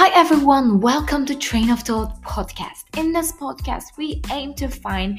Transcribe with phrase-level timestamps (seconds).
[0.00, 2.84] Hi everyone, welcome to Train of Thought podcast.
[2.96, 5.18] In this podcast, we aim to find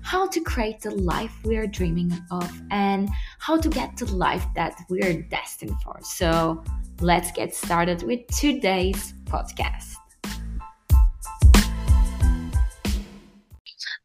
[0.00, 4.16] how to create the life we are dreaming of and how to get to the
[4.16, 5.98] life that we are destined for.
[6.00, 6.64] So,
[7.00, 9.96] let's get started with today's podcast.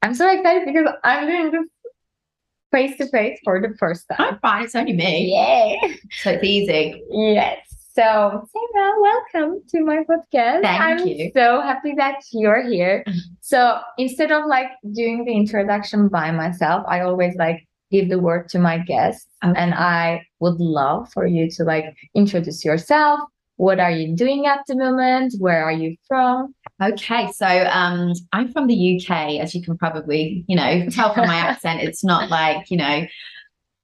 [0.02, 1.66] I'm so excited because I'm doing this
[2.74, 4.34] face to face for the first time.
[4.34, 4.66] I'm fine.
[4.66, 5.34] It's only me.
[5.34, 5.98] Yay!
[6.12, 7.02] So it's easy.
[7.10, 7.69] Yes.
[8.00, 10.62] So, Sarah, welcome to my podcast.
[10.62, 11.32] Thank I'm you.
[11.36, 13.04] so happy that you're here.
[13.42, 18.48] So, instead of like doing the introduction by myself, I always like give the word
[18.50, 19.28] to my guests.
[19.44, 19.54] Okay.
[19.60, 23.20] And I would love for you to like introduce yourself.
[23.58, 25.34] What are you doing at the moment?
[25.38, 26.56] Where are you from?
[26.82, 27.30] Okay.
[27.34, 31.36] So um, I'm from the UK, as you can probably, you know, tell from my
[31.50, 31.82] accent.
[31.82, 33.06] It's not like, you know,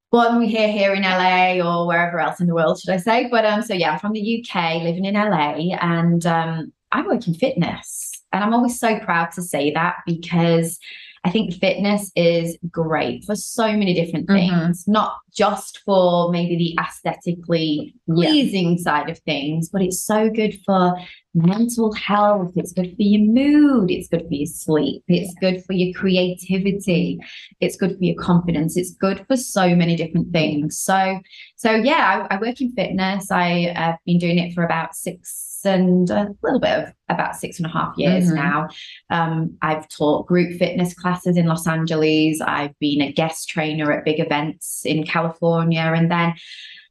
[0.10, 3.28] one we hear here in LA or wherever else in the world, should I say?
[3.30, 7.28] But um, so yeah, I'm from the UK, living in LA, and um, I work
[7.28, 8.12] in fitness.
[8.32, 10.78] And I'm always so proud to say that because
[11.24, 14.34] I think fitness is great for so many different Mhm.
[14.50, 18.30] things, not just for maybe the aesthetically Yeah.
[18.30, 20.94] pleasing side of things, but it's so good for
[21.36, 22.54] mental health.
[22.56, 23.92] It's good for your mood.
[23.92, 25.04] It's good for your sleep.
[25.08, 27.20] It's good for your creativity.
[27.60, 28.78] It's good for your confidence.
[28.78, 30.78] It's good for so many different things.
[30.78, 31.20] So,
[31.56, 33.30] so yeah, I, I work in fitness.
[33.32, 37.58] I have been doing it for about six and a little bit of about six
[37.58, 38.36] and a half years Mhm.
[38.36, 38.68] now.
[39.10, 42.40] Um, I've taught group fitness classes in Los Angeles.
[42.40, 46.36] I've been a guest trainer at big events in California, and then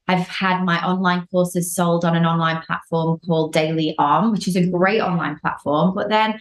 [0.06, 4.56] I've had my online courses sold on an online platform called Daily Burn, which is
[4.56, 5.94] a great online platform.
[5.94, 6.38] But then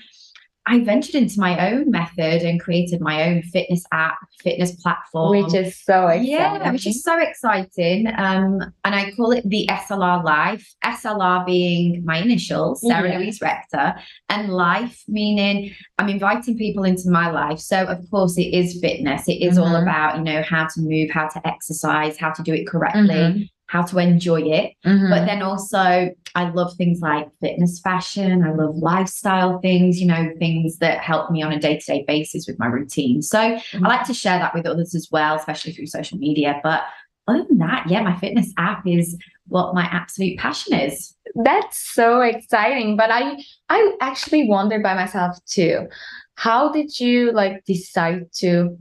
[0.65, 5.31] I ventured into my own method and created my own fitness app, fitness platform.
[5.31, 6.31] Which is so exciting.
[6.31, 8.07] Yeah, which is so exciting.
[8.07, 10.65] Um, and I call it the SLR Life.
[10.85, 13.17] SLR being my initials, Sarah Yeah.
[13.17, 13.95] Louise Rector,
[14.29, 17.59] and life meaning I'm inviting people into my life.
[17.59, 19.27] So of course it is fitness.
[19.27, 19.81] It is all Mhm.
[19.81, 23.49] about, you know, how to move, how to exercise, how to do it correctly, Mhm.
[23.73, 24.73] How to enjoy it.
[24.85, 25.09] Mhm.
[25.09, 28.43] But then also, I love things like fitness fashion.
[28.43, 32.05] I love lifestyle things, you know, things that help me on a day to day
[32.07, 33.23] basis with my routine.
[33.23, 36.59] So I like to share that with others as well, especially through social media.
[36.61, 36.83] But
[37.27, 39.17] other than that, yeah, my fitness app is
[39.47, 41.15] what my absolute passion is.
[41.43, 42.95] That's so exciting.
[42.95, 45.87] But I I actually wonder by myself too.
[46.35, 48.77] How did you like decide to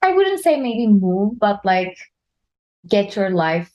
[0.00, 1.94] I wouldn't say maybe move, but like
[2.88, 3.70] get your life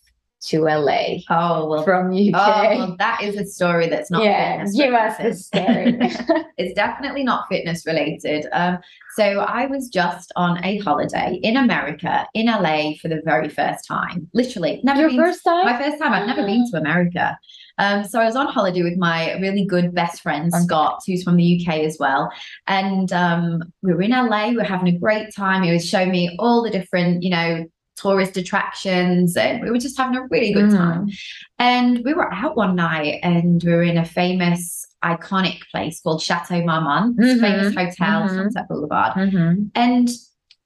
[0.47, 1.83] to LA Oh, well.
[1.83, 2.33] from UK?
[2.33, 5.97] Oh, well, that is a story that's not yeah, fitness us story.
[6.57, 8.47] it's definitely not fitness related.
[8.51, 8.78] Um,
[9.16, 13.88] so I was just on a holiday in America, in LA, for the very first
[13.88, 14.28] time.
[14.34, 15.66] Literally, never Your been first time?
[15.66, 16.13] my first time.
[16.13, 17.38] I've never been to America.
[17.78, 21.35] Um, so I was on holiday with my really good best friend Scott, who's from
[21.35, 22.31] the UK as well.
[22.67, 24.50] And um, we were in LA.
[24.50, 25.63] We were having a great time.
[25.63, 29.97] He was showing me all the different, you know, tourist attractions, and we were just
[29.97, 30.78] having a really good Mhm.
[30.78, 31.09] time.
[31.59, 36.22] And we were out one night, and we were in a famous, iconic place called
[36.22, 37.39] Chateau Marmont, Mhm.
[37.39, 38.29] famous hotel, Mhm.
[38.29, 39.13] Sunset Boulevard.
[39.13, 39.69] Mhm.
[39.75, 40.09] And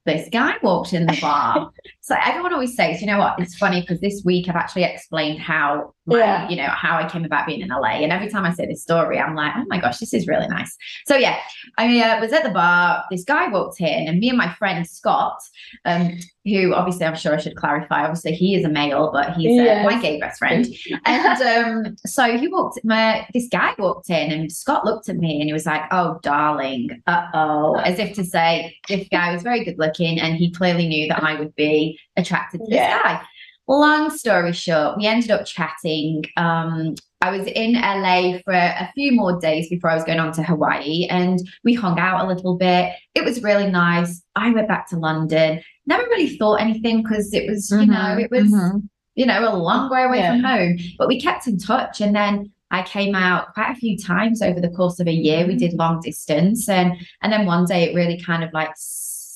[0.06, 1.72] this guy walked in the bar.
[2.10, 3.40] so everyone always says, you know what?
[3.40, 6.50] It's funny because this week I've actually explained how, my, Yeah.
[6.50, 8.02] you know, how I came about being in LA.
[8.02, 10.48] And every time I say this story, I'm like, oh my gosh, this is really
[10.48, 10.76] nice.
[11.06, 11.38] So yeah,
[11.78, 13.04] I mean uh, was at the bar.
[13.12, 15.38] This guy walked in, and me and my friend Scott,
[15.86, 18.06] um, who obviously I'm sure I should clarify.
[18.06, 20.66] Obviously, he is a male, but he's uh, my gay best friend.
[21.06, 25.40] And um, so he walked, my, this guy walked in, and Scott looked at me
[25.40, 29.44] and he was like, Oh, darling, uh oh, as if to say, this guy was
[29.44, 33.02] very good looking, and he clearly knew that I would be attracted to this Yeah.
[33.04, 33.22] guy.
[33.68, 36.24] Long story short, we ended up chatting.
[36.38, 40.32] Um, I was in LA for a few more days before I was going on
[40.34, 42.94] to Hawaii, and we hung out a little bit.
[43.14, 44.24] It was really nice.
[44.36, 45.62] I went back to London.
[45.86, 48.24] Never really thought anything because it was, you know, Mhm.
[48.24, 48.88] it was Mhm.
[49.16, 50.32] you know, a long way away Yeah.
[50.32, 50.78] from home.
[50.98, 52.00] But we kept in touch.
[52.00, 55.46] And then I came out quite a few times over the course of a year.
[55.46, 56.70] We did long distance.
[56.70, 58.72] And and then one day it really kind of like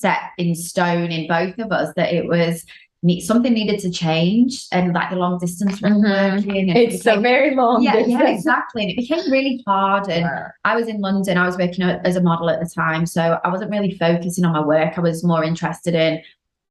[0.04, 2.64] set in stone in both of us that it was
[3.20, 6.36] something needed to change and like the long distance wasn't Mhm.
[6.46, 6.70] working.
[6.70, 8.38] and it It's a very long yeah, yeah, distance.
[8.38, 8.80] exactly.
[8.82, 10.08] And it became really hard.
[10.08, 10.24] And
[10.64, 11.36] I was in London.
[11.36, 14.52] I was working as a model at the time, so I wasn't really focusing on
[14.52, 14.92] my work.
[14.96, 16.20] I was more interested in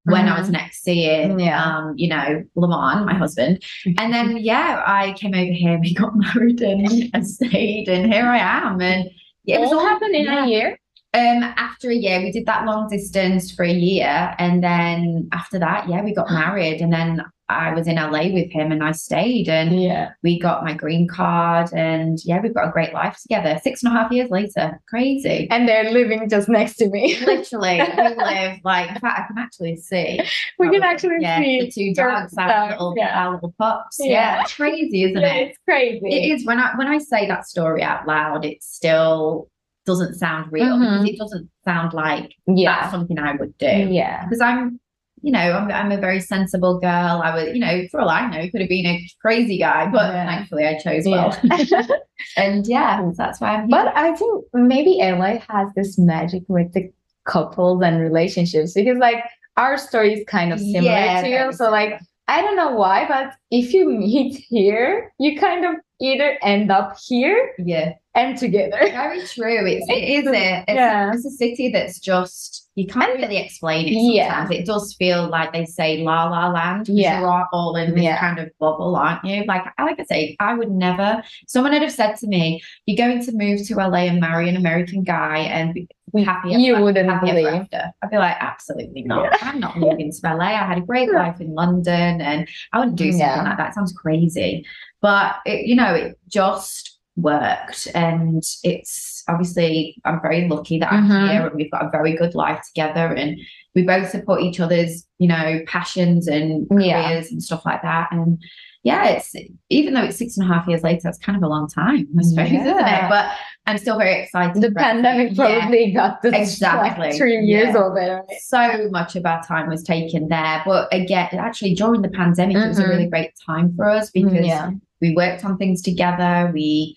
[0.05, 1.63] when I was next seeing, Yeah.
[1.63, 3.61] um, you know, Lamont, my husband.
[3.99, 5.77] And then, yeah, I came over here.
[5.79, 8.81] We got married and, and stayed, and here I am.
[8.81, 9.09] And
[9.45, 10.45] yeah, It was all happened in yeah.
[10.45, 10.79] a year.
[11.13, 15.59] Um, after a year, we did that long distance for a year, and then after
[15.59, 18.93] that, yeah, we got married, and then I was in LA with him and I
[18.93, 20.11] stayed and Yeah.
[20.23, 23.59] we got my green card and yeah, we've got a great life together.
[23.61, 24.79] Six and a half years later.
[24.87, 25.47] Crazy.
[25.51, 27.17] And they're living just next to me.
[27.25, 30.21] Literally, we live like in fact I can actually see.
[30.57, 33.23] we can actually yeah, see the two dogs, our dogs, little, yeah.
[33.25, 33.97] our little pups.
[33.99, 34.07] Yeah.
[34.13, 35.47] Yeah, it's crazy, isn't it?
[35.49, 36.07] It's crazy.
[36.07, 39.49] It is when I when I say that story out loud, it's still
[39.85, 41.09] doesn't sound real because Mhm.
[41.09, 42.79] it doesn't sound like Yeah.
[42.81, 43.65] that's something I would do.
[43.67, 44.23] Yeah.
[44.25, 44.79] Because I'm,
[45.21, 47.21] you know, I'm, I'm a very sensible girl.
[47.23, 50.13] I would, you know, for all I know, could have been a crazy guy, but
[50.13, 50.25] Yeah.
[50.25, 51.35] thankfully I chose well.
[51.43, 51.87] Yeah.
[52.37, 53.69] and yeah, that's why I'm here.
[53.69, 56.91] but I think maybe LA has this magic with the
[57.25, 59.23] couples and relationships because like
[59.55, 61.53] our story is kind of similar Yeah, to you.
[61.53, 66.37] So like I don't know why, but if you meet here, you kind of either
[66.41, 68.77] end up here yeah, and together.
[68.79, 69.65] very true.
[69.65, 71.11] It's it is a it's, Yeah.
[71.11, 73.91] a, it's a city that's just you can't really explain it.
[74.15, 74.47] Yeah.
[74.49, 76.87] It does feel like they say la la land.
[76.89, 77.19] Yeah.
[77.19, 78.19] you are all in this Yeah.
[78.19, 79.43] kind of bubble, aren't you?
[79.45, 81.21] Like I like I say, I would never.
[81.47, 84.55] Someone would have said to me, "You're going to move to LA and marry an
[84.55, 85.73] American guy and
[86.15, 87.45] be happy." You ever- wouldn't happy believe.
[87.47, 89.37] after." I'd be like, "Absolutely not.
[89.43, 90.45] I'm not moving to LA.
[90.45, 93.43] I had a great life in London, and I wouldn't do something Yeah.
[93.43, 93.69] like that.
[93.69, 94.65] It sounds crazy."
[94.99, 101.07] But it, you know, it just worked, and it's obviously I'm very lucky that I'm
[101.07, 101.31] Mhm.
[101.31, 103.37] here, and we've got a very good life together, and
[103.75, 107.07] we both support each other's, you know, passions and Yeah.
[107.09, 108.09] careers and stuff like that.
[108.11, 108.39] And
[108.83, 109.33] yeah, it's
[109.69, 112.05] even though it's six and a half years later, it's kind of a long time,
[112.19, 113.09] I suppose, isn't it?
[113.09, 113.31] But
[113.65, 114.61] I'm still very excited.
[114.61, 115.45] The pandemic everything.
[115.53, 115.59] Yeah.
[115.59, 117.05] probably got this Exactly.
[117.07, 117.85] like three years Yeah.
[117.87, 118.23] of it.
[118.41, 120.61] So much of our time was taken there.
[120.65, 124.45] But again, actually during the pandemic, it was a really great time for us because
[124.45, 124.71] Yeah.
[125.01, 126.51] we worked on things together.
[126.53, 126.95] We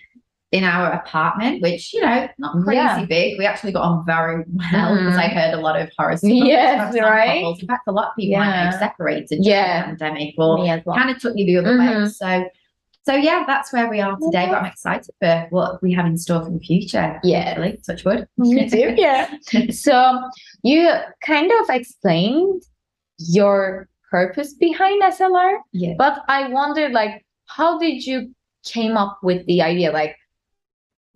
[0.53, 3.05] in our apartment, which you know, not crazy Yeah.
[3.05, 3.39] big.
[3.39, 5.19] We actually got on very well because Mhm.
[5.19, 6.37] I heard a lot of horror stories.
[6.45, 7.41] Yes, right?
[7.41, 7.61] couples.
[7.61, 8.71] In fact, a lot of people might Yeah.
[8.71, 9.81] have separated during Yeah.
[9.83, 10.97] the pandemic or well.
[10.97, 11.85] kind of took you the other way.
[11.87, 12.13] Mhm.
[12.13, 12.45] So,
[13.05, 14.45] so yeah, that's where we are today.
[14.45, 14.51] Yeah.
[14.51, 17.19] But I'm excited for what we have in store for the future.
[17.25, 17.47] Yeah.
[17.55, 17.81] hopefully.
[17.85, 18.29] touch wood.
[18.39, 18.95] Me too.
[18.97, 19.29] Yeah.
[19.71, 20.21] so
[20.63, 20.91] you
[21.25, 22.63] kind of explained
[23.19, 25.95] your purpose behind SLR, Yeah.
[25.99, 28.31] but I wondered like how did you
[28.65, 30.17] came up with the idea like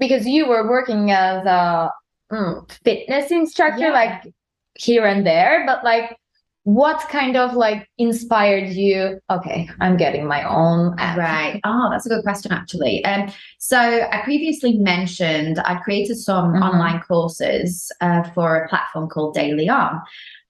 [0.00, 1.91] because you were working as a
[2.32, 3.93] mm, fitness instructor Yeah.
[3.93, 4.35] like
[4.75, 6.17] here and there, but like
[6.64, 9.19] what kind of like inspired you?
[9.31, 11.17] Okay, I'm getting my own app.
[11.17, 11.61] Right.
[11.64, 13.02] Oh, that's a good question, actually.
[13.05, 16.62] Um, so I previously mentioned I created some Mhm.
[16.62, 20.00] online courses uh, for a platform called Daily Burn.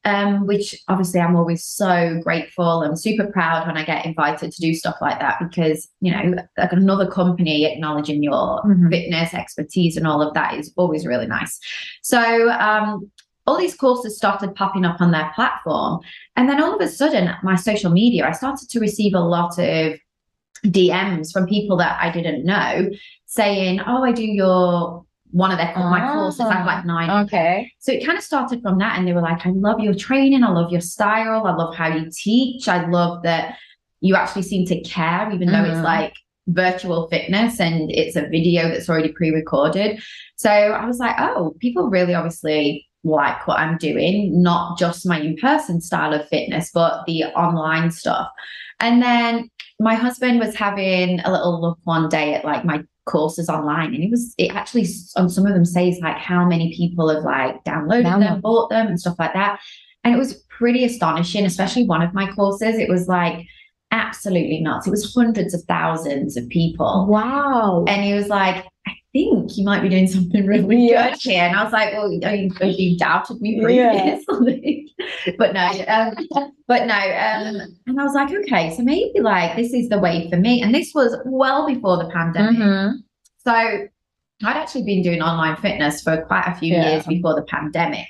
[0.06, 4.60] Um, which obviously I'm always so grateful and super proud when I get invited to
[4.62, 8.88] do stuff like that because you know like another company acknowledging your Mhm.
[8.90, 11.60] fitness expertise and all of that is always really nice.
[12.00, 13.10] So um,
[13.46, 16.00] all these courses started popping up on their platform,
[16.34, 19.58] and then all of a sudden, my social media, I started to receive a lot
[19.58, 19.98] of
[20.64, 22.88] DMs from people that I didn't know
[23.26, 26.40] saying, "Oh, I do your one of their my courses.
[26.40, 27.72] I have like nine Okay.
[27.78, 28.98] so it kind of started from that.
[28.98, 30.42] And they were like, I love your training.
[30.44, 31.46] I love your style.
[31.46, 32.68] I love how you teach.
[32.68, 33.56] I love that
[34.00, 35.84] you actually seem to care, even though it's Mhm.
[35.84, 36.14] like
[36.48, 40.00] virtual fitness and it's a video that's already pre recorded.
[40.36, 45.20] So I was like, oh, people really obviously like what I'm doing, not just my
[45.20, 48.28] in person style of fitness, but the online stuff.
[48.80, 49.48] And then
[49.78, 54.04] my husband was having a little look one day at like my courses online and
[54.04, 54.86] it was it actually
[55.16, 58.86] on some of them says like how many people have like downloaded them bought them
[58.86, 59.60] and stuff like that.
[60.04, 62.78] And it was pretty astonishing especially one of my courses.
[62.78, 63.46] It was like
[63.90, 64.86] absolutely nuts.
[64.86, 67.06] It was hundreds of thousands of people.
[67.08, 67.84] Wow.
[67.88, 71.10] and he was like i think you might be doing something really Yeah.
[71.10, 73.92] good here and i was like well are you, you doubted me Yeah.
[74.26, 74.92] previously
[75.38, 76.14] but no um,
[76.68, 80.28] but no um and i was like okay so maybe like this is the way
[80.30, 82.94] for me and this was well before the pandemic Mhm.
[83.38, 83.52] so
[84.42, 86.88] I'd actually been doing online fitness for quite a few Yeah.
[86.92, 88.06] years before the pandemic.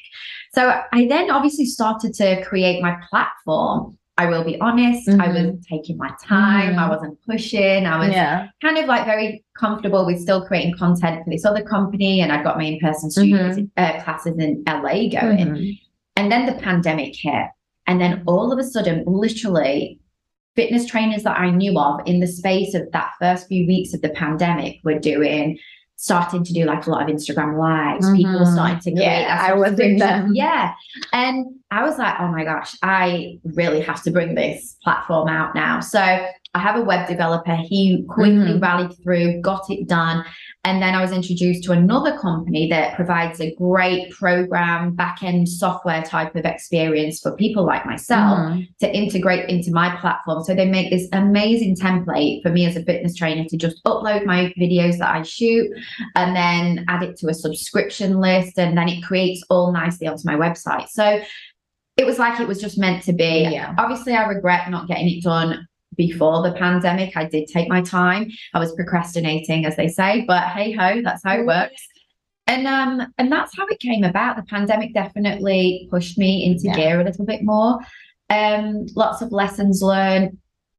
[0.54, 3.98] So I then obviously started to create my platform.
[4.20, 6.90] I will be honest, I was taking my time, I Mhm.
[6.90, 8.48] wasn't pushing, I was Yeah.
[8.62, 12.20] kind of like very comfortable with still creating content for this other company.
[12.20, 15.38] And I got my in person studios uh, classes in LA going.
[15.48, 15.78] Mhm.
[16.16, 17.46] And then the pandemic hit.
[17.86, 19.98] And then all of a sudden, literally,
[20.54, 24.02] fitness trainers that I knew of in the space of that first few weeks of
[24.02, 25.58] the pandemic were doing,
[26.00, 28.10] starting to do like a lot of Instagram lives.
[28.16, 28.52] People were Mhm.
[28.54, 29.02] starting to.
[29.02, 30.30] Yeah, I was in them.
[30.34, 30.72] Yeah.
[31.12, 35.54] And I was like, oh my gosh, I really have to bring this platform out
[35.54, 35.80] now.
[35.80, 36.00] So
[36.52, 37.54] I have a web developer.
[37.54, 38.62] He quickly Mhm.
[38.62, 40.24] rallied through, got it done.
[40.64, 45.48] And then I was introduced to another company that provides a great program, back end
[45.48, 48.66] software type of experience for people like myself Mhm.
[48.80, 50.42] to integrate into my platform.
[50.42, 54.26] So they make this amazing template for me as a fitness trainer to just upload
[54.26, 55.70] my videos that I shoot
[56.16, 58.58] and then add it to a subscription list.
[58.58, 60.88] And then it creates all nicely onto my website.
[60.88, 61.20] So
[61.96, 63.48] it was like it was just meant to be.
[63.50, 63.74] Yeah.
[63.78, 65.66] Obviously, I regret not getting it done
[66.04, 67.10] before the pandemic.
[67.14, 68.22] I did take my time.
[68.54, 71.82] I was procrastinating, as they say, but hey ho, that's how it works.
[72.46, 74.36] And um, and that's how it came about.
[74.36, 76.76] The pandemic definitely pushed me into Yeah.
[76.76, 77.78] gear a little bit more.
[78.30, 80.38] Um, lots of lessons learned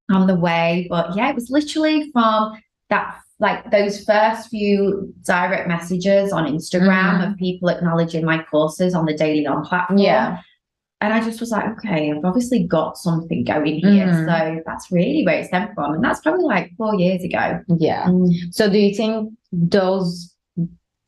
[0.10, 0.88] on the way.
[0.90, 2.54] But yeah, it was literally from
[2.90, 7.26] that like those first few direct messages on Instagram Mhm.
[7.32, 10.00] of people acknowledging my courses on the Daily Burn platform.
[10.00, 10.38] Yeah.
[11.02, 14.06] And I just was like, okay, I've obviously got something going here.
[14.08, 14.26] Mhm.
[14.28, 15.96] So that's really where it stemmed from.
[15.96, 17.60] And that's probably like four years ago.
[17.80, 18.08] Yeah.
[18.52, 20.34] So do you think those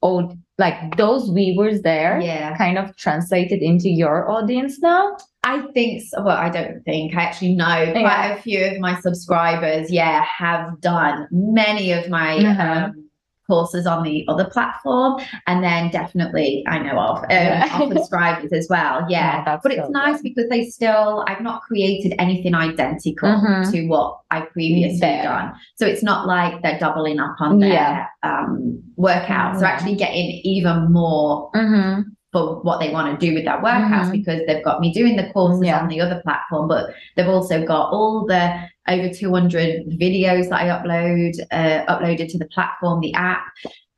[0.02, 2.56] old like those viewers there Yeah.
[2.58, 5.16] kind of translated into your audience now?
[5.44, 6.24] I think so.
[6.24, 7.16] Well, I don't think.
[7.16, 8.34] I actually know quite Yeah.
[8.34, 12.60] a few of my subscribers, yeah, have done many of my Mhm.
[12.60, 13.10] um,
[13.48, 15.22] courses on the other platform.
[15.48, 17.78] And then definitely I know of, um, Yeah.
[17.90, 19.06] subscribers as well.
[19.10, 19.44] Yeah.
[19.46, 20.24] Yeah, but it's so nice good.
[20.24, 23.72] because they still, I've not created anything identical Mhm.
[23.72, 25.54] to what I previously done.
[25.76, 28.06] So it's not like they're doubling up on their Yeah.
[28.24, 29.60] um, workouts.
[29.60, 32.02] They're actually getting even more Mm-hmm.
[32.34, 34.12] For what they want to do with their workouts Mhm.
[34.12, 35.80] because they've got me doing the courses Yeah.
[35.80, 38.60] on the other platform, but they've also got all the
[38.90, 43.44] over 200 videos that I upload, uh, uploaded to the platform, the app.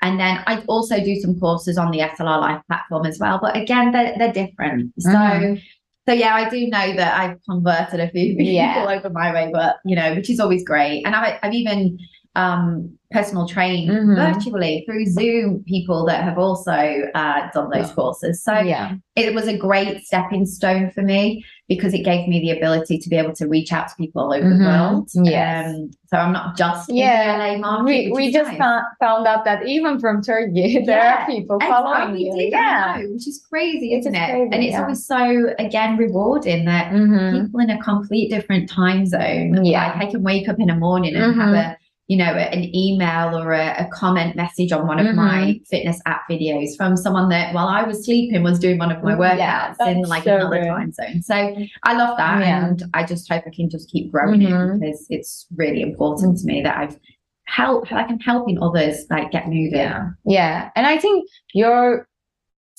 [0.04, 3.40] And then I also do some courses on the SLR Life platform as well.
[3.42, 4.92] But again, they're, they're different.
[5.00, 5.62] So, Mhm.
[6.08, 8.86] so yeah, I do know that I've converted a few people Yeah.
[8.90, 11.04] over my way, but you know, which is always great.
[11.06, 11.98] And I've, I've even
[12.36, 14.16] um, personal trained Mhm.
[14.34, 16.72] virtually through Zoom people that have also
[17.16, 17.94] uh, done those Yeah.
[17.96, 18.44] courses.
[18.44, 18.94] So yeah.
[19.16, 23.10] it was a great stepping stone for me because it gave me the ability to
[23.10, 24.58] be able to reach out to people all over Mhm.
[24.58, 25.10] the world.
[25.30, 25.70] Yes.
[25.76, 27.34] Um, so I'm not just Yeah.
[27.36, 27.86] in the LA market.
[27.86, 28.58] We, we just nice.
[28.58, 31.24] found, found out that even from Turkey, there Yeah.
[31.24, 32.36] are people following you.
[32.36, 32.98] did, yeah.
[33.00, 34.26] know, which is crazy, isn't is it?
[34.30, 34.82] crazy, and it's yeah.
[34.82, 37.44] always so again rewarding that Mhm.
[37.44, 39.64] people in a complete different time zone.
[39.64, 39.94] Yeah.
[39.94, 41.72] Like I can wake up in the morning and have Mhm.
[41.72, 45.16] a, you know, an email or a, a comment message on one of Mm-hmm.
[45.16, 49.02] my fitness app videos from someone that while I was sleeping was doing one of
[49.04, 51.22] my Mm, Yeah, workouts in like so another time zone.
[51.24, 51.36] So
[51.84, 52.42] I love that.
[52.42, 52.68] Yeah.
[52.68, 54.76] And I just hope I can just keep growing Mhm.
[54.76, 57.00] it because it's really important to me that I've
[57.46, 59.74] helped like I'm helping others like get moving.
[59.74, 60.10] Yeah.
[60.26, 60.70] Yeah.
[60.76, 62.08] And I think your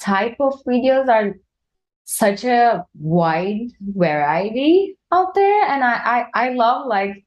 [0.00, 1.34] type of videos are
[2.04, 5.62] such a wide variety out there.
[5.64, 7.24] And I, I, I love like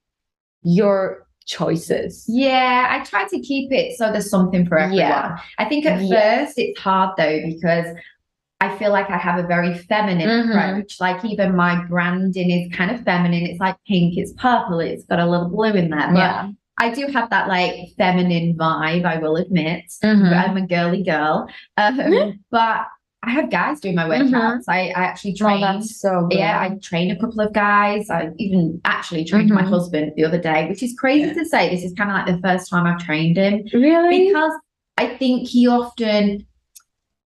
[0.63, 2.23] your choices.
[2.27, 4.99] Yeah, I try to keep it so there's something for everyone.
[4.99, 5.37] Yeah.
[5.57, 6.45] I think at Yes.
[6.47, 7.87] first it's hard though because
[8.61, 10.49] I feel like I have a very feminine Mhm.
[10.51, 10.97] approach.
[10.99, 13.43] Like even my branding is kind of feminine.
[13.47, 16.07] It's like pink, it's purple, it's got a little blue in there.
[16.13, 16.49] But Yeah.
[16.81, 19.85] I do have that like feminine vibe, I will admit.
[20.03, 20.31] Mhm.
[20.49, 21.49] I'm a girly girl.
[21.77, 21.95] Um,
[22.51, 22.85] but
[23.21, 24.63] I have guys doing my workouts.
[24.69, 25.61] I, I actually Oh, train.
[25.61, 26.37] that's so good.
[26.39, 28.09] Yeah, I train a couple of guys.
[28.09, 29.67] I even actually trained my Mhm.
[29.69, 31.33] husband the other day, which is crazy Yeah.
[31.33, 31.69] to say.
[31.69, 34.27] This is kind of like the first time I've trained him really?
[34.29, 34.53] because
[34.97, 36.45] I think he often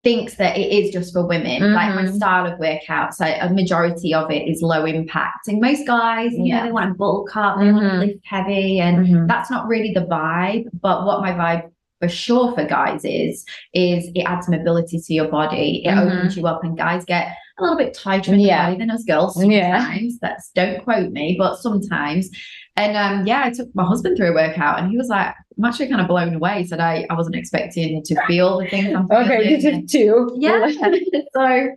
[0.02, 1.72] thinks that it is just for women.
[1.72, 2.14] Like my Mhm.
[2.16, 5.48] style of workouts, so a majority of it is low impact.
[5.48, 6.58] And most guys, you Yeah.
[6.58, 7.90] know, they want to bulk up, they want Mhm.
[7.92, 9.28] to lift heavy, and Mhm.
[9.28, 10.66] that's not really the vibe.
[10.82, 11.70] But what my vibe
[12.04, 15.82] for sure for guys is is it adds mobility to your body.
[15.84, 16.06] It Mhm.
[16.06, 18.64] opens you up, and guys get a little bit tighter in Yeah.
[18.66, 19.78] the body than us girls Yeah.
[19.78, 20.18] sometimes.
[20.20, 22.28] That's don't quote me, but sometimes.
[22.76, 25.64] And um, yeah, I took my husband through a workout, and he was like, "I'm
[25.64, 28.94] actually kind of blown away." He said, "I I wasn't expecting to feel the things
[28.94, 30.34] I'm feeling." Okay, you did too.
[30.38, 30.66] yeah.
[31.36, 31.68] so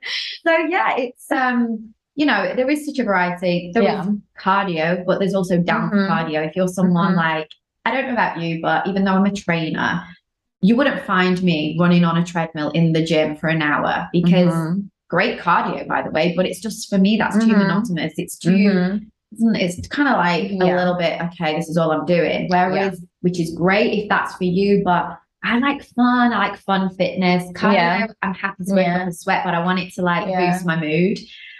[0.46, 1.93] so yeah, it's um.
[2.19, 3.69] You know, there is such a variety.
[3.75, 4.05] There is Yeah.
[4.43, 6.07] cardio, but there's also dance Mhm.
[6.10, 6.48] cardio.
[6.48, 7.17] If you're someone Mhm.
[7.17, 7.48] like,
[7.86, 10.01] I don't know about you, but even though I'm a trainer,
[10.67, 14.53] you wouldn't find me running on a treadmill in the gym for an hour because
[14.53, 14.89] Mhm.
[15.09, 17.59] great cardio, by the way, but it's just for me, that's too Mhm.
[17.59, 18.13] monotonous.
[18.17, 19.01] It's too, Mhm.
[19.33, 22.47] isn't it's kind of like a little bit, okay, this is all I'm doing.
[22.50, 26.33] Whereas, which is great if that's for you, but I like fun.
[26.33, 27.43] I like fun fitness.
[27.53, 28.07] Cardio, Yeah.
[28.24, 29.03] I'm happy to wake Yeah.
[29.03, 30.51] up a sweat, but I want it to like Yeah.
[30.51, 31.17] boost my mood.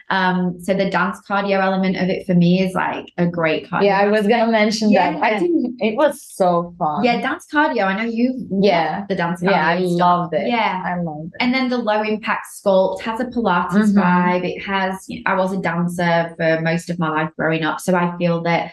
[0.10, 3.84] Um, so the dance cardio element of it for me is like a great cardio.
[3.84, 5.16] Yeah, I was gonna mention that.
[5.22, 5.40] I Yeah.
[5.40, 7.04] think it was so fun.
[7.04, 7.84] Yeah, dance cardio.
[7.84, 8.48] I know you.
[8.62, 9.06] Yeah.
[9.10, 9.52] the dance cardio.
[9.52, 10.00] Yeah, I stuff.
[10.00, 10.48] loved it.
[10.48, 10.82] Yeah.
[10.86, 11.44] I loved it.
[11.44, 13.96] And then the low impact sculpt has a Pilates Mhm.
[14.02, 14.46] vibe.
[14.46, 17.82] It has, I was a dancer for most of my life growing up.
[17.82, 18.72] So I feel that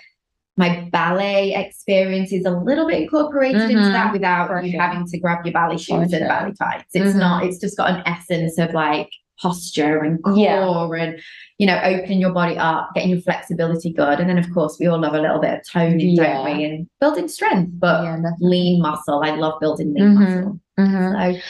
[0.56, 4.80] my ballet experience is a little bit incorporated into Mhm, that without for you sure.
[4.80, 6.28] having to grab your ballet shoes For and sure.
[6.28, 6.84] ballet tights.
[6.94, 7.18] It's Mhm.
[7.18, 9.08] not, it's just got an essence of like
[9.40, 11.04] posture and core Yeah.
[11.04, 11.20] and,
[11.58, 14.20] you know, opening your body up, getting your flexibility good.
[14.20, 16.34] And then, of course, we all love a little bit of toning, Yeah.
[16.34, 16.64] don't we?
[16.64, 19.22] And building strength, but yeah, lean muscle.
[19.24, 20.14] I love building lean Mhm.
[20.14, 20.60] muscle.
[20.78, 21.34] Mhm.
[21.36, 21.40] So,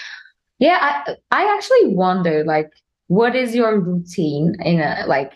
[0.61, 2.71] Yeah, I I actually wonder like
[3.09, 5.33] what is your routine in a like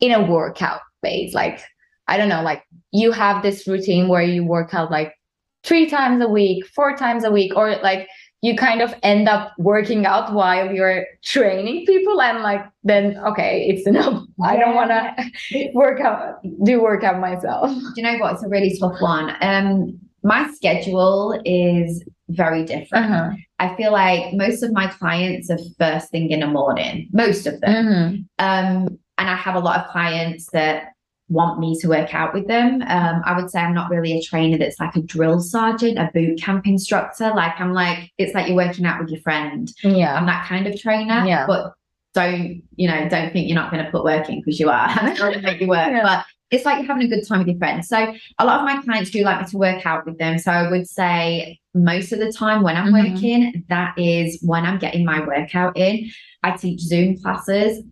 [0.00, 1.34] in a workout phase?
[1.34, 1.60] Like
[2.08, 5.14] I don't know, like you have this routine where you work out like
[5.62, 8.08] three times a week, four times a week, or like
[8.44, 13.66] you kind of end up working out while you're training people and like then okay,
[13.68, 14.22] it's enough.
[14.44, 15.16] I don't wanna
[15.74, 17.70] work out do workout myself.
[17.74, 18.34] do you know what?
[18.34, 19.34] It's a really tough one.
[19.40, 23.06] Um, my schedule is very different.
[23.06, 23.30] Uh-huh.
[23.60, 27.58] I feel like most of my clients are first thing in the morning, most of
[27.62, 27.86] them.
[27.86, 28.26] Mhm.
[28.38, 30.93] Um, and I have a lot of clients that
[31.28, 32.82] want me to work out with them.
[32.86, 36.10] Um, I would say I'm not really a trainer that's like a drill sergeant, a
[36.12, 37.32] boot camp instructor.
[37.34, 39.70] Like I'm like, it's like you're working out with your friend.
[39.82, 40.14] Yeah.
[40.14, 41.24] I'm that kind of trainer.
[41.26, 41.46] Yeah.
[41.46, 41.72] But
[42.12, 44.86] don't, you know, don't think you're not going to put work in because you are.
[44.88, 45.88] I'm going to make you work.
[45.90, 46.02] Yeah.
[46.02, 47.88] But it's like you're having a good time with your friends.
[47.88, 50.38] So a lot of my clients do like me to work out with them.
[50.38, 53.14] So I would say most of the time when I'm Mhm.
[53.14, 56.10] working, that is when I'm getting my workout in.
[56.44, 57.82] I teach Zoom classes.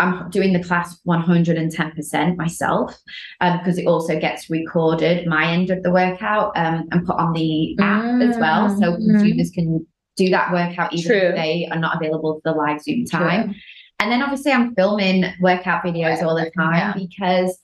[0.00, 2.96] I'm doing the class 110% myself
[3.40, 7.76] because it also gets recorded, my end of the workout, um, and put on the
[7.80, 8.68] app as well.
[8.78, 9.10] So Mhm.
[9.10, 9.86] consumers can
[10.16, 11.28] do that workout even True.
[11.30, 13.44] if they are not available for the live Zoom time.
[13.46, 13.54] True.
[14.00, 16.92] And then obviously I'm filming workout videos all the time Yeah.
[16.94, 17.58] because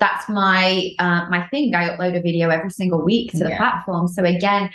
[0.00, 1.74] that's my uh, my thing.
[1.74, 3.56] I upload a video every single week to the Yeah.
[3.58, 4.08] platform.
[4.08, 4.70] So again,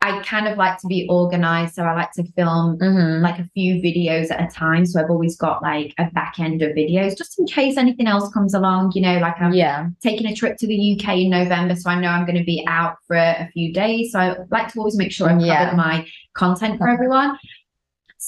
[0.00, 1.74] I kind of like to be organized.
[1.74, 3.20] So I like to film Mhm.
[3.20, 4.86] like a few videos at a time.
[4.86, 8.32] So I've always got like a back end of videos just in case anything else
[8.32, 8.92] comes along.
[8.94, 9.88] You know, like I'm yeah.
[10.00, 12.64] taking a trip to the UK in November, so I know I'm going to be
[12.68, 14.12] out for a, a few days.
[14.12, 15.64] So I like to always make sure I've Yeah.
[15.64, 17.36] covered my content for everyone.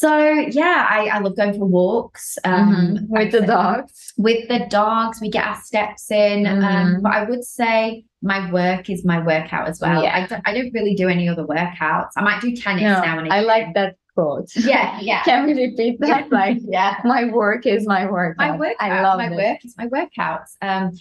[0.00, 3.09] So yeah, I, I love going for walks um, Mhm.
[3.11, 4.14] With the dogs.
[4.16, 6.47] With the dogs, we get our steps in.
[6.47, 7.02] Um, Mhm.
[7.02, 10.03] but I would say my work is my workout as well.
[10.03, 10.16] Yeah.
[10.16, 12.12] I, don't, I don't really do any other workouts.
[12.16, 14.48] I might do tennis No, now and I like that quote.
[14.57, 15.22] Yeah, yeah.
[15.29, 16.31] Can we repeat that?
[16.33, 16.96] Like yeah.
[17.05, 18.38] my work is my work.
[18.38, 18.77] my workout.
[18.81, 19.37] I love my it.
[19.37, 20.57] work is my workouts.
[20.62, 20.92] Um,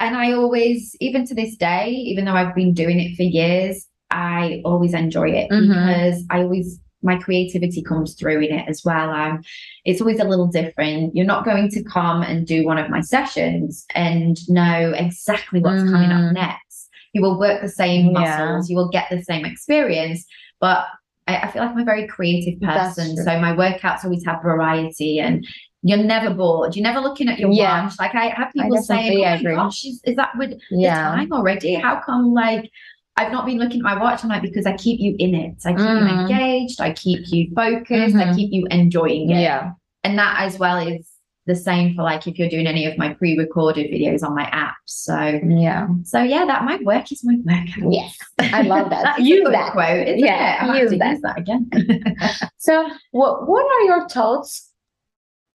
[0.00, 3.86] and I always, even to this day, even though I've been doing it for years,
[4.10, 5.68] I always enjoy it Mhm.
[5.68, 9.10] because I always my creativity comes through in it as well.
[9.10, 9.42] Um,
[9.84, 11.14] it's always a little different.
[11.14, 15.82] You're not going to come and do one of my sessions and know exactly what's
[15.82, 16.28] coming Mhm.
[16.28, 16.88] up next.
[17.12, 18.12] You will work the same Yeah.
[18.20, 18.70] muscles.
[18.70, 20.26] You will get the same experience,
[20.60, 20.86] but
[21.26, 23.16] I, I feel like I'm a very creative person.
[23.16, 25.46] So my workouts always have variety and
[25.82, 26.74] you're never bored.
[26.74, 27.84] You're never looking at your Yeah.
[27.84, 27.94] watch.
[27.98, 31.10] Like I have I people saying, definitely "Oh my gosh, is, is that with Yeah.
[31.12, 31.74] the time already?
[31.74, 32.70] How come like
[33.16, 35.54] I've not been looking at my watch?" I'm like, "Because I keep you in it.
[35.64, 36.20] I keep you Mhm.
[36.30, 36.80] engaged.
[36.80, 38.16] I keep you focused.
[38.16, 38.34] I Mhm.
[38.36, 39.72] keep you enjoying it." Yeah.
[40.02, 41.10] And that as well is
[41.46, 44.76] the same for like if you're doing any of my pre-recorded videos on my app.
[44.86, 45.86] So, Yeah.
[46.02, 47.92] so yeah, that my work is my workout.
[47.92, 48.16] Yes.
[48.38, 49.02] I love that.
[49.04, 49.72] That Use that.
[49.72, 50.08] quote.
[50.18, 50.62] Yeah, it?
[50.62, 51.10] I might have use to that.
[51.10, 51.70] use that again.
[52.56, 54.70] So, what what are your thoughts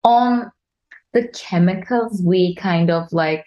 [0.05, 0.51] on
[1.14, 3.44] the chemicals we kind of like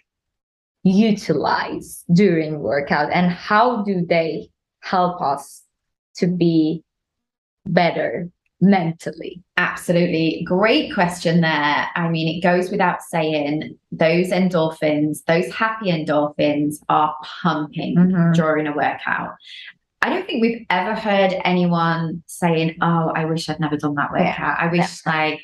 [0.84, 4.50] utilize during workout and how do they
[4.82, 5.64] help us
[6.16, 6.84] to be
[7.66, 9.42] better mentally?
[9.58, 10.44] Absolutely.
[10.46, 11.88] Great question there.
[11.96, 18.34] I mean, it goes without saying, those endorphins, those happy endorphins are pumping Mhm.
[18.34, 19.36] during a workout.
[20.04, 24.10] I don't think we've ever heard anyone saying, Oh, I wish I'd never done that
[24.16, 24.30] Yeah.
[24.30, 24.60] workout.
[24.60, 25.42] I wish, like,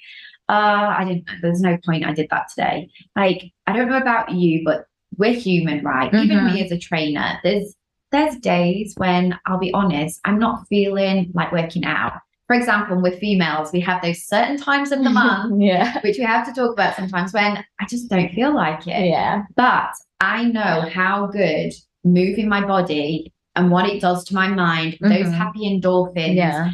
[0.49, 2.89] uh, I didn't, there's no point I did that today.
[3.15, 4.85] Like, I don't know about you, but
[5.17, 6.13] we're human, right?
[6.13, 6.53] Even Mhm.
[6.53, 7.75] me as a trainer, there's,
[8.11, 12.13] there's days when I'll be honest, I'm not feeling like working out.
[12.47, 15.99] For example, with females, we have those certain times of the month, yeah.
[16.01, 19.07] which we have to talk about sometimes when I just don't feel like it.
[19.07, 19.43] Yeah.
[19.55, 19.89] But
[20.21, 21.73] I know how good
[22.05, 25.33] moving my body and what it does to my mind, those Mhm.
[25.33, 26.71] happy endorphins, Yeah.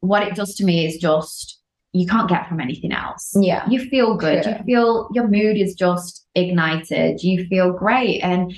[0.00, 1.59] what it does to me is just
[1.92, 3.32] you can't get from anything else.
[3.34, 3.68] Yeah.
[3.68, 4.42] You feel good.
[4.44, 4.52] True.
[4.52, 7.22] You feel your mood is just ignited.
[7.22, 8.20] You feel great.
[8.20, 8.54] And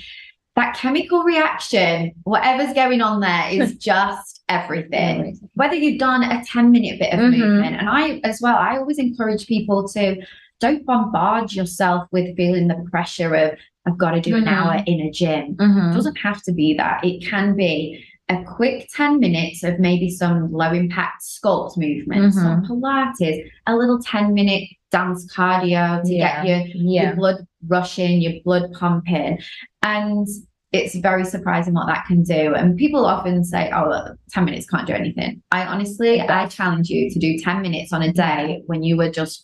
[0.55, 6.69] that chemical reaction, whatever's going on there, is just everything whether you've done a 10
[6.69, 7.37] minute bit of Mhm.
[7.37, 10.17] movement and i as well i always encourage people to
[10.59, 13.51] don't bombard yourself with feeling the pressure of
[13.87, 14.47] i've got to do an Mhm.
[14.51, 15.93] hour in a gym it Mhm.
[15.93, 20.51] doesn't have to be that it can be a quick 10 minutes of maybe some
[20.51, 22.73] low impact sculpt movements some mm-hmm.
[22.73, 26.43] pilates a little 10 minute dance cardio to Yeah.
[26.43, 27.03] get your Yeah.
[27.03, 29.39] your blood rushing, your blood pumping.
[29.81, 30.27] And
[30.71, 32.55] it's very surprising what that can do.
[32.55, 35.41] And people often say, oh, well, 10 minutes can't do anything.
[35.51, 39.11] I honestly, I challenge you to do 10 minutes on a day when you were
[39.11, 39.43] just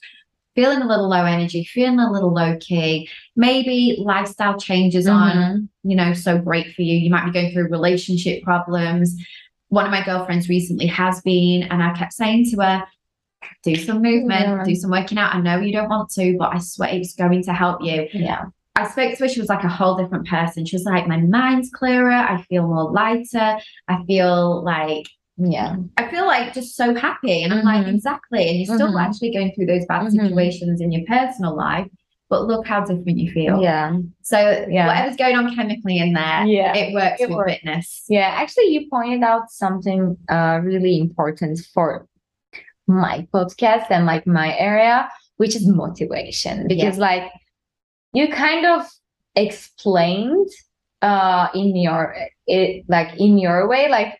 [0.59, 5.69] feeling a little low energy, feeling a little low key, maybe lifestyle changes on, Mhm.
[5.83, 6.97] you know, so great for you.
[6.97, 9.15] You might be going through relationship problems.
[9.69, 12.83] One of my girlfriends recently has been, and I kept saying to her,
[13.63, 14.63] do some movement, Yeah.
[14.65, 15.33] do some working out.
[15.33, 18.07] I know you don't want to, but I swear it's going to help you.
[18.13, 18.45] Yeah.
[18.75, 20.65] I spoke to her, she was like a whole different person.
[20.65, 25.07] She was like, my mind's clearer, I feel more lighter, I feel like
[25.39, 25.77] Yeah.
[25.97, 27.43] I feel like just so happy.
[27.43, 27.95] And I'm like, Mhm.
[27.95, 28.47] exactly.
[28.49, 29.01] And you're still Mhm.
[29.05, 30.11] actually going through those bad Mhm.
[30.11, 31.87] situations in your personal life,
[32.29, 33.61] but look how different you feel.
[33.61, 33.97] Yeah.
[34.21, 34.87] So Yeah.
[34.87, 36.75] whatever's going on chemically in there, Yeah.
[36.75, 37.53] it works It with works.
[37.53, 38.03] fitness.
[38.09, 42.07] Yeah, actually, you pointed out something uh, really important for
[42.87, 46.67] my podcast and like my area, which is motivation.
[46.67, 47.31] Because like
[48.13, 48.85] you kind of
[49.35, 50.47] explained
[51.01, 52.13] uh, in your
[52.45, 54.17] it like in your way, like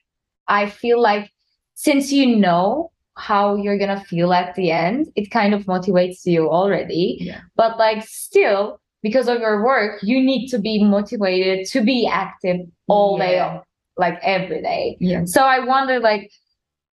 [0.50, 1.32] I feel like
[1.76, 6.50] since you know how you're gonna feel at the end, it kind of motivates you
[6.50, 7.18] already.
[7.22, 7.42] Yeah.
[7.56, 12.58] But like still, because of your work, you need to be motivated to be active
[12.88, 13.62] all day Yeah.
[13.98, 14.98] like every day.
[15.00, 15.24] Yeah.
[15.26, 16.32] So I wonder like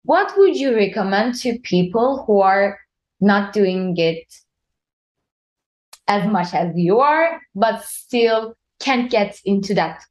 [0.04, 2.80] what would you recommend to people who are
[3.22, 4.24] not doing it
[6.08, 10.02] as much as you are, but still can't get into that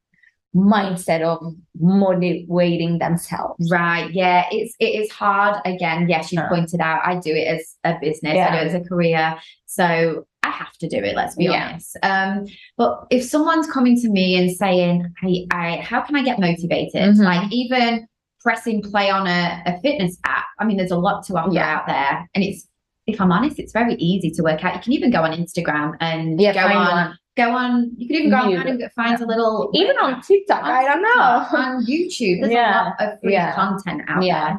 [0.55, 3.71] mindset of motivating themselves?
[3.71, 4.11] Right.
[4.13, 4.47] Yeah.
[4.51, 5.61] It's it is hard.
[5.65, 6.49] Again, yes, you Yeah.
[6.49, 9.37] pointed out I do it as a business, I do it as a career.
[9.67, 11.69] So I have to do it, let's be Yeah.
[11.71, 11.97] honest.
[12.03, 16.39] Um, but if someone's coming to me and saying, Hey, I how can I get
[16.39, 17.15] motivated?
[17.17, 17.25] Mhm.
[17.25, 18.07] Like even
[18.41, 20.45] pressing play on a, a fitness app.
[20.59, 21.77] I mean, there's a lot to offer Yeah.
[21.79, 22.29] out there.
[22.35, 22.67] And it's
[23.07, 24.75] if I'm honest, it's very easy to work out.
[24.75, 27.19] You can even go on Instagram and Yeah, go on one.
[27.39, 28.45] Go on you can even go YouTube.
[28.47, 31.59] online and get- find a little Even on TikTok, on I don't know.
[31.59, 32.41] on YouTube.
[32.43, 32.83] There's Yeah.
[32.83, 33.55] a lot of free Yeah.
[33.55, 34.45] content out Yeah.
[34.51, 34.59] there.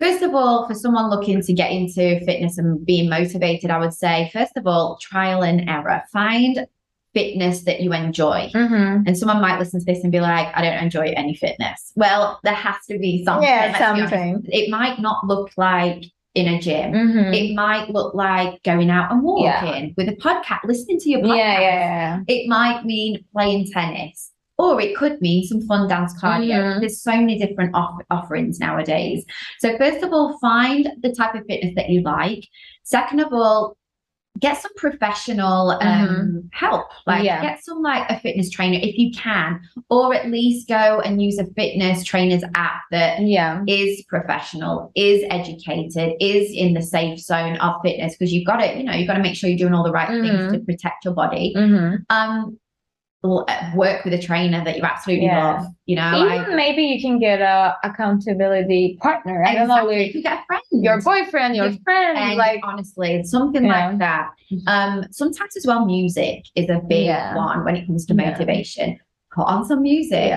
[0.00, 3.92] First of all, for someone looking to get into fitness and being motivated, I would
[3.92, 6.02] say, first of all, trial and error.
[6.12, 6.66] Find
[7.14, 8.48] fitness that you enjoy.
[8.54, 9.02] Mm-hmm.
[9.06, 11.92] And someone might listen to this and be like, I don't enjoy any fitness.
[11.96, 13.48] Well, there has to be something.
[13.48, 14.10] Yeah, let's be honest.
[14.12, 14.46] something.
[14.52, 16.04] It might not look like
[16.38, 16.92] in a gym.
[16.92, 17.34] Mm-hmm.
[17.34, 19.64] It might look like going out and Yeah.
[19.64, 21.60] walking with a podcast, listening to your Yeah, podcast.
[21.60, 22.20] yeah, yeah.
[22.28, 26.58] It might mean playing tennis, or it could mean some fun dance cardio.
[26.76, 26.80] Mhm.
[26.80, 29.24] There's so many different off- offerings nowadays.
[29.60, 32.44] So, first of all, find the type of fitness that you like.
[32.84, 33.76] Second of all,
[34.38, 36.86] get some professional um, help.
[37.06, 37.24] Like, Mm-hmm.
[37.24, 37.42] Yeah.
[37.42, 41.38] get some like a fitness trainer if you can, or at least go and use
[41.38, 43.62] a fitness trainer's app that Yeah.
[43.66, 48.76] is professional, is educated, is in the safe zone of fitness because you've got to,
[48.76, 50.22] you know, you've got to make sure you're doing all the right Mhm.
[50.22, 51.54] things to protect your body.
[51.56, 51.96] Mm-hmm.
[52.10, 52.58] Um,
[53.22, 55.44] work with a trainer that you absolutely Yeah.
[55.54, 55.66] love.
[55.86, 59.42] You know, Even maybe you can get a accountability partner.
[59.44, 59.98] I don't know, exactly.
[60.04, 60.62] like you get a friend.
[60.70, 63.88] your boyfriend, your Your friend, like honestly, something Yeah.
[63.88, 64.30] like that.
[64.66, 67.34] Um, sometimes as well, music is a big Yeah.
[67.34, 68.98] one when it comes to motivation.
[69.34, 70.32] Put on some music,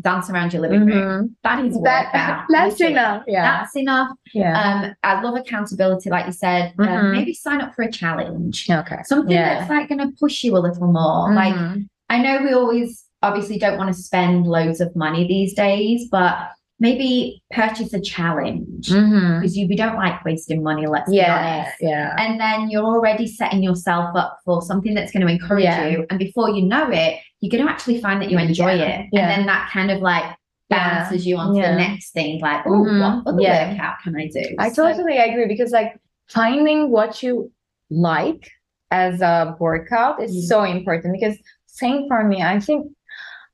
[0.00, 1.28] dance around your living room.
[1.28, 1.30] Mhm.
[1.42, 2.44] That is that workout.
[2.50, 3.22] that's enough.
[3.26, 3.42] Yeah.
[3.42, 4.08] That's enough.
[4.32, 4.60] yeah.
[4.84, 6.72] Um, I love accountability, like you said.
[6.78, 7.12] Um, Mhm.
[7.12, 8.68] maybe sign up for a challenge.
[8.70, 8.98] okay.
[9.04, 11.34] Something that's like going to push you a little more.
[11.34, 11.88] Like Mhm.
[12.10, 16.36] I know we always obviously don't want to spend loads of money these days, but
[16.80, 20.86] maybe purchase a challenge because you we don't like wasting money.
[20.86, 21.60] Let's be Yeah.
[21.62, 21.76] honest.
[21.80, 22.14] Yeah.
[22.18, 25.86] And then you're already setting yourself up for something that's going to encourage Yeah.
[25.88, 26.06] you.
[26.10, 28.84] And before you know it, you're going to actually find that you enjoy Yeah.
[29.00, 29.06] it.
[29.12, 29.20] Yeah.
[29.20, 30.24] And then that kind of like
[30.70, 32.40] bounces you onto the next thing.
[32.40, 33.24] Like, oh, Mhm.
[33.24, 34.44] what other workout can I do?
[34.58, 37.52] I So- totally agree because like finding what you
[37.90, 38.50] like
[38.90, 40.48] as a workout is Mm.
[40.48, 41.36] so important because
[41.72, 42.42] same for me.
[42.42, 42.92] I think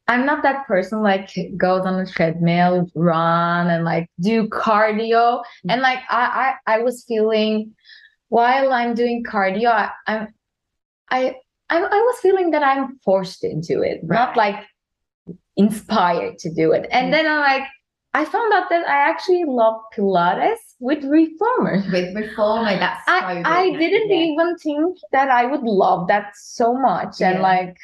[0.09, 5.43] I'm not that person like goes on a treadmill, run and like do cardio.
[5.65, 5.71] Mm.
[5.71, 7.75] And like I I, I was feeling
[8.29, 10.29] while I'm doing cardio, I, I'm
[11.11, 11.37] I,
[11.71, 14.65] I I was feeling that I'm forced into it, not like
[15.57, 16.87] inspired to do it.
[16.91, 17.11] And Mm.
[17.13, 17.69] then I'm like
[18.15, 21.83] I found out that I actually love Pilates with reformer.
[21.93, 24.33] with reformer, that's so I, I didn't yeah.
[24.33, 27.21] even think that I would love that so much.
[27.21, 27.77] And like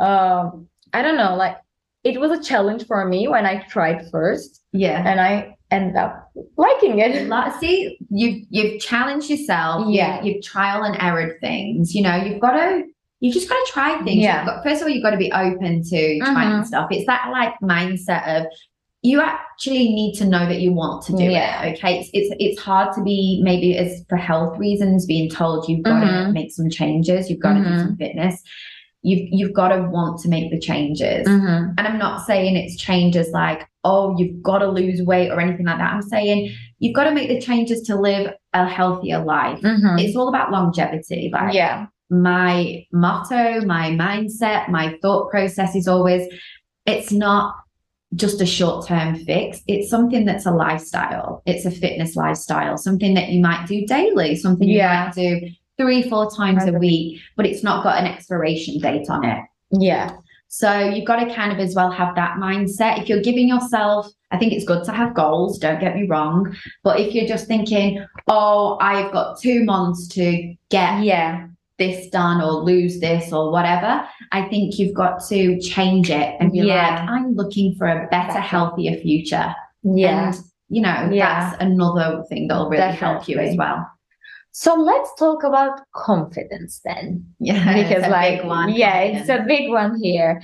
[0.00, 1.56] um I don't know, like
[2.02, 5.02] it was a challenge for me when I tried first Yeah.
[5.06, 7.12] and I ended up liking it.
[7.60, 9.86] See, you've you've challenged yourself.
[9.88, 10.16] Yeah.
[10.22, 11.94] You've, you've trial and error things.
[11.94, 12.84] You know, you've got to.
[13.22, 14.22] You just got to try things.
[14.22, 14.46] Yeah.
[14.46, 16.66] Got, first of all, you've got to be open to trying Mhm.
[16.66, 16.88] stuff.
[16.90, 18.46] It's that like mindset of
[19.02, 21.62] you actually need to know that you want to do Yeah.
[21.64, 21.76] it.
[21.76, 22.00] Okay.
[22.00, 26.00] It's, it's it's hard to be maybe it's for health reasons being told you've got
[26.00, 26.32] to Mhm.
[26.32, 28.42] make some changes, you've got to do some fitness.
[29.02, 31.26] You've you've got to want to make the changes.
[31.26, 31.74] Mhm.
[31.78, 35.64] And I'm not saying it's changes like, oh, you've got to lose weight or anything
[35.66, 35.92] like that.
[35.94, 39.60] I'm saying you've got to make the changes to live a healthier life.
[39.62, 40.00] Mhm.
[40.02, 41.30] It's all about longevity.
[41.32, 41.86] Like yeah.
[42.10, 46.26] my motto, my mindset, my thought process is always
[46.86, 47.54] it's not
[48.16, 49.62] just a short term fix.
[49.68, 51.42] It's something that's a lifestyle.
[51.46, 55.04] It's a fitness lifestyle, something that you might do daily, something you Yeah.
[55.06, 55.40] might do
[55.80, 59.38] three, four times a week, but it's not got an expiration date on it.
[59.70, 60.16] Yeah.
[60.48, 63.00] So you've got to kind of as well have that mindset.
[63.00, 66.54] If you're giving yourself, I think it's good to have goals, don't get me wrong.
[66.82, 71.46] But if you're just thinking, oh, I've got two months to get Yeah.
[71.78, 76.52] this done or lose this or whatever, I think you've got to change it and
[76.52, 77.00] be Yeah.
[77.00, 79.54] like, I'm looking for a better, healthier future.
[79.82, 80.26] Yeah.
[80.26, 80.36] And,
[80.68, 81.50] you know, Yeah.
[81.50, 83.86] that's another thing that'll really help you as well.
[84.52, 87.24] So let's talk about confidence then.
[87.40, 87.82] Yeah.
[87.82, 88.70] because like one.
[88.70, 90.40] yeah it's a big one here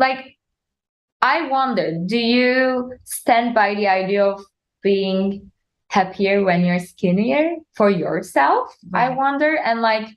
[0.00, 0.36] like
[1.22, 4.42] i wonder do you stand by the idea of
[4.82, 5.50] being
[5.88, 10.08] happier when you're skinnier for yourself i wonder and like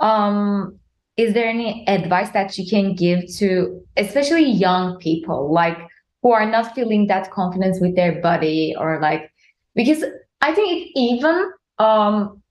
[0.00, 0.78] um
[1.16, 5.78] is there any advice that you can give to especially young people like
[6.22, 9.30] who are not feeling that confidence with their body or like
[9.74, 10.04] because
[10.42, 12.42] i think it even um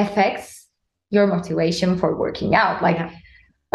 [0.00, 0.66] affects
[1.10, 3.10] your motivation for working out like Yeah.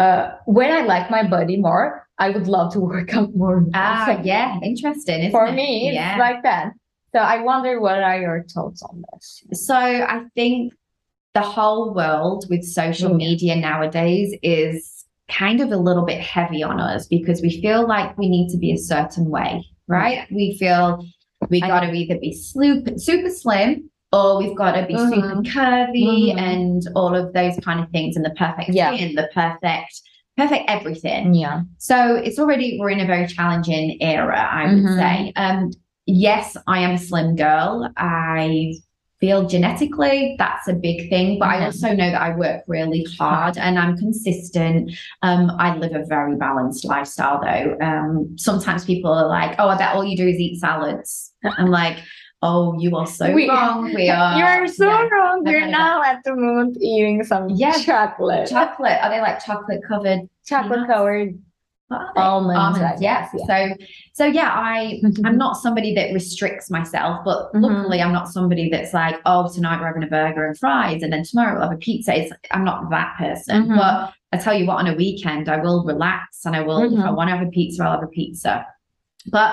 [0.03, 4.05] uh when i like my body more i would love to work out more Ah,
[4.07, 5.31] So yeah, interesting.
[5.31, 5.53] For it?
[5.61, 6.17] me it's yeah.
[6.27, 6.73] like that
[7.13, 9.25] so i wonder what are your thoughts on this
[9.67, 10.73] So I think
[11.33, 13.17] the whole world with social Mm.
[13.25, 14.77] media nowadays is
[15.41, 18.57] kind of a little bit heavy on us because we feel like we need to
[18.65, 19.51] be a certain way,
[19.87, 20.27] right?
[20.39, 20.85] We feel
[21.49, 25.45] we got to either be super, super slim or we've got to be super Mhm.
[25.53, 26.37] curvy Mhm.
[26.49, 28.93] and all of those kind of things and the perfect Yeah.
[28.95, 29.93] skin, the perfect,
[30.37, 31.33] perfect everything.
[31.33, 34.95] yeah So it's already we're in a very challenging era, I would Mhm.
[35.01, 35.33] say.
[35.35, 35.71] Um,
[36.05, 37.89] yes, I am a slim girl.
[37.97, 38.73] I
[39.19, 41.65] feel genetically that's a big thing, but I Mhm.
[41.67, 44.91] also know that I work really hard and I'm consistent.
[45.21, 47.77] Um, I live a very balanced lifestyle though.
[47.81, 51.71] Um, sometimes people are like, "Oh, I bet all you do is eat salads." I'm
[51.71, 51.97] like,
[52.47, 53.91] "Oh, you are so We- wrong.
[53.99, 54.37] We are.
[54.39, 55.07] you're so yeah.
[55.13, 57.71] wrong I've you're now at the moment eating some Yeah.
[57.89, 58.97] chocolate chocolate.
[59.01, 61.29] Are they like chocolate covered chocolate covered
[61.87, 62.21] What are they?
[62.21, 63.21] almonds, I Almonds, yeah.
[63.21, 63.45] guess, yeah.
[63.51, 63.57] So,
[64.19, 67.61] so yeah, I I'm not somebody that restricts myself, but Mhm.
[67.63, 71.11] luckily I'm not somebody that's like, oh, tonight we're having a burger and fries, and
[71.13, 72.11] then tomorrow we'll have a pizza.
[72.19, 73.55] It's, I'm not that person.
[73.67, 73.77] Mhm.
[73.81, 73.95] But
[74.33, 76.79] I tell you what, on a weekend I will relax and I will.
[76.83, 77.15] If I Mhm.
[77.15, 78.53] want to have a pizza, I'll have a pizza.
[79.37, 79.51] But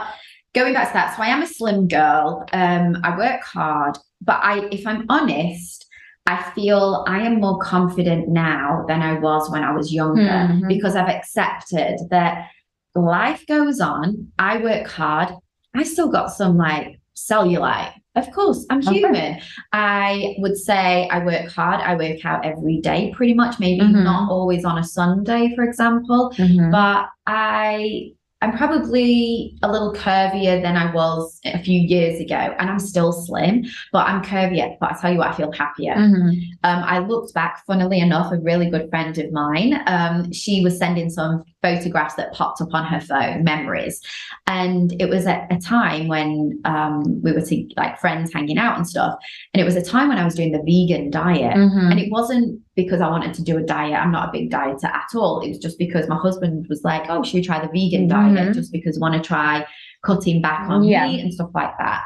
[0.55, 2.45] going back to that, so I am a slim girl.
[2.53, 5.87] Um, I work hard, but I, if I'm honest.
[6.27, 10.69] I feel I am more confident now than I was when I was younger Mhm.
[10.69, 12.47] because I've accepted that
[12.95, 14.29] life goes on.
[14.39, 15.31] I work hard.
[15.75, 17.95] I still got some like cellulite.
[18.15, 18.99] Of course, I'm Okay.
[18.99, 19.39] human.
[19.73, 21.81] I would say I work hard.
[21.81, 24.05] I work out every day pretty much, maybe Mhm.
[24.05, 26.71] not always on a Sunday, for example, Mhm.
[26.71, 28.11] but I
[28.43, 33.13] I'm probably a little curvier than I was a few years ago, and I'm still
[33.13, 34.77] slim, but I'm curvier.
[34.81, 35.95] But I tell you what, I feel happier.
[35.95, 36.31] Mhm.
[36.65, 39.81] Um, I looked back, funnily enough, a really good friend of mine.
[39.87, 44.01] Um, she was sending some photographs that popped up on her phone, memories,
[44.47, 48.77] and it was at a time when um, we were to, like friends hanging out
[48.79, 49.15] and stuff.
[49.53, 51.91] And it was a time when I was doing the vegan diet, Mhm.
[51.91, 53.95] and it wasn't because I wanted to do a diet.
[53.95, 55.41] I'm not a big dieter at all.
[55.41, 58.49] It was just because my husband was like, "Oh, should we try the vegan diet?"
[58.51, 58.55] Mhm.
[58.55, 59.67] Just because want to try
[60.05, 61.07] cutting back on Yeah.
[61.07, 62.03] meat and stuff like that.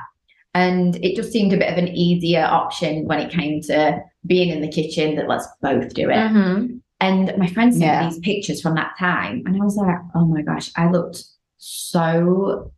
[0.54, 4.50] And it just seemed a bit of an easier option when it came to being
[4.50, 5.16] in the kitchen.
[5.16, 6.16] That let's both do it.
[6.16, 6.80] Mhm.
[7.00, 8.00] And my friend sent Yeah.
[8.02, 11.22] me these pictures from that time, and I was like, "Oh my gosh, I looked
[11.58, 12.70] so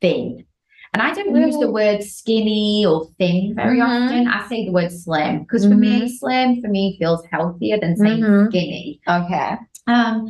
[0.00, 0.44] thin."
[0.92, 3.84] And I don't use the word skinny or thin very Mhm.
[3.84, 4.28] often.
[4.28, 6.08] I say the word slim because for me, Mhm.
[6.10, 8.48] slim for me feels healthier than saying Mhm.
[8.48, 9.00] skinny.
[9.08, 9.56] Okay.
[9.86, 10.28] Um,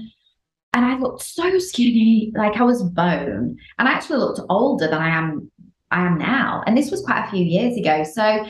[0.72, 4.98] and I looked so skinny, like I was bone, and I actually looked older than
[5.00, 5.50] I am.
[5.90, 8.02] I am now, and this was quite a few years ago.
[8.04, 8.46] So,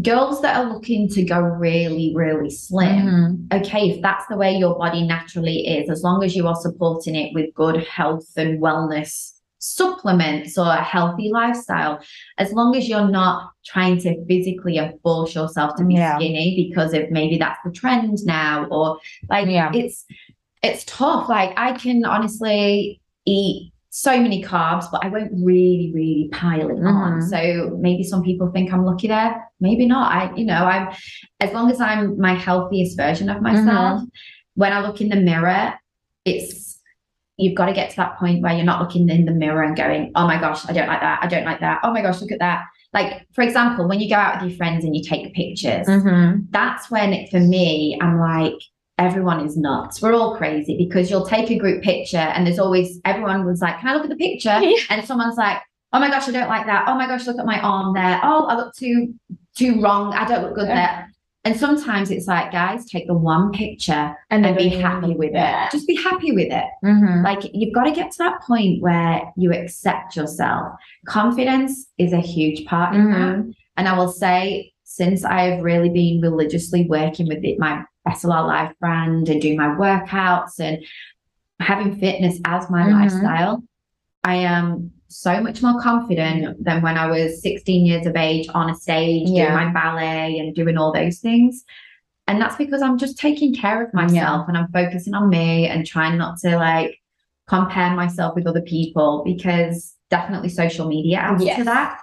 [0.00, 3.60] girls that are looking to go really, really slim, Mhm.
[3.60, 7.14] okay, if that's the way your body naturally is, as long as you are supporting
[7.14, 9.31] it with good health and wellness
[9.62, 12.00] supplements or a healthy lifestyle,
[12.38, 16.16] as long as you're not trying to physically force yourself to be Yeah.
[16.18, 18.98] skinny because of maybe that's the trend now, or
[19.30, 19.70] like Yeah.
[19.72, 20.04] it's
[20.64, 21.28] it's tough.
[21.28, 26.80] Like I can honestly eat so many carbs, but I won't really, really pile it
[26.84, 27.20] on.
[27.20, 27.22] Mhm.
[27.30, 29.44] So maybe some people think I'm lucky there.
[29.60, 30.10] Maybe not.
[30.12, 30.88] I, you know, I'm
[31.40, 34.02] as long as I'm my healthiest version of myself,
[34.54, 35.74] when I look in the mirror,
[36.24, 36.80] it's
[37.36, 39.76] you've got to get to that point where you're not looking in the mirror and
[39.76, 41.18] going, oh my gosh, I don't like that.
[41.22, 41.80] I don't like that.
[41.82, 42.64] Oh my gosh, look at that.
[42.92, 46.46] Like, for example, when you go out with your friends and you take pictures, Mhm.
[46.50, 48.54] that's when it, for me, I'm like,
[48.98, 50.02] everyone is nuts.
[50.02, 53.78] We're all crazy because you'll take a group picture and there's always everyone was like,
[53.80, 54.58] Can I look at the picture?
[54.62, 54.76] Yeah.
[54.90, 55.58] And someone's like,
[55.94, 56.84] Oh my gosh, I don't like that.
[56.86, 58.20] Oh my gosh, look at my arm there.
[58.22, 59.14] Oh, I look too
[59.56, 60.12] too wrong.
[60.14, 60.74] I don't look good Yeah.
[60.74, 61.11] there.
[61.44, 65.66] And sometimes it's like, guys, take the one picture And, and be happy with Yeah.
[65.66, 65.72] it.
[65.72, 66.64] Just be happy with it.
[66.84, 67.24] Mhm.
[67.24, 70.72] Like you've got to get to that point where you accept yourself.
[71.06, 73.44] Confidence is a huge part in that.
[73.76, 78.72] And I will say, since I've really been religiously working with it, my SLR Life
[78.78, 80.78] brand and doing my workouts and
[81.60, 82.92] having fitness as my Mhm.
[83.00, 83.62] lifestyle,
[84.22, 88.70] I am so much more confident than when I was 16 years of age on
[88.70, 89.48] a stage Yeah.
[89.54, 91.64] doing my ballet and doing all those things.
[92.28, 95.84] And that's because I'm just taking care of myself and I'm focusing on me and
[95.86, 96.98] trying not to like
[97.48, 101.58] compare myself with other people because definitely social media adds Yes.
[101.58, 101.98] to that.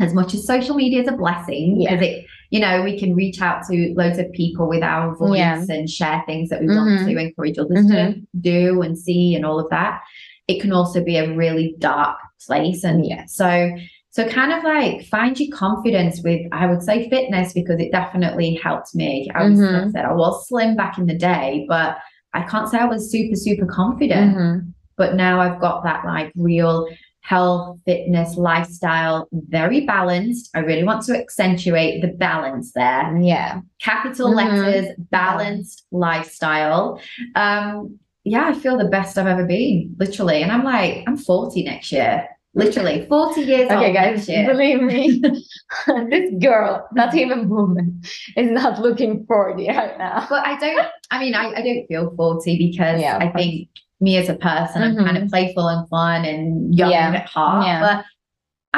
[0.00, 1.94] As much as social media is a blessing Yeah.
[1.94, 5.38] because it, you know, we can reach out to loads of people with our voice
[5.38, 5.64] Yeah.
[5.70, 7.06] and share things that we want Mhm.
[7.06, 10.00] to encourage others to do and see and all of that.
[10.48, 12.84] It can also be a really dark place.
[12.84, 13.24] And Yeah.
[13.26, 13.70] so
[14.10, 18.54] so kind of like find your confidence with I would say fitness because it definitely
[18.62, 19.28] helped me.
[19.34, 19.92] I was like I Mhm.
[19.92, 21.96] said I was slim back in the day, but
[22.32, 24.36] I can't say I was super, super confident.
[24.36, 24.72] Mhm.
[24.96, 26.86] But now I've got that like real
[27.22, 30.50] health, fitness, lifestyle, very balanced.
[30.54, 33.16] I really want to accentuate the balance there.
[33.18, 33.60] Yeah.
[33.80, 34.36] Capital Mhm.
[34.36, 37.00] letters, balanced lifestyle.
[37.34, 40.42] Um, yeah, I feel the best I've ever been, literally.
[40.42, 42.26] And I'm like, I'm 40 next year.
[42.54, 44.46] Literally 40 years Okay, old guys, next year.
[44.46, 45.20] believe me,
[46.10, 48.00] this girl, not even woman,
[48.36, 50.26] is not looking 40 right now.
[50.30, 53.68] But I don't, I mean, I, I don't feel 40 because Yeah, I think
[54.00, 55.28] me as a person, I'm kind of mm-hmm.
[55.30, 57.66] playful and fun and young Yeah, at heart.
[57.66, 57.80] yeah.
[57.80, 58.04] But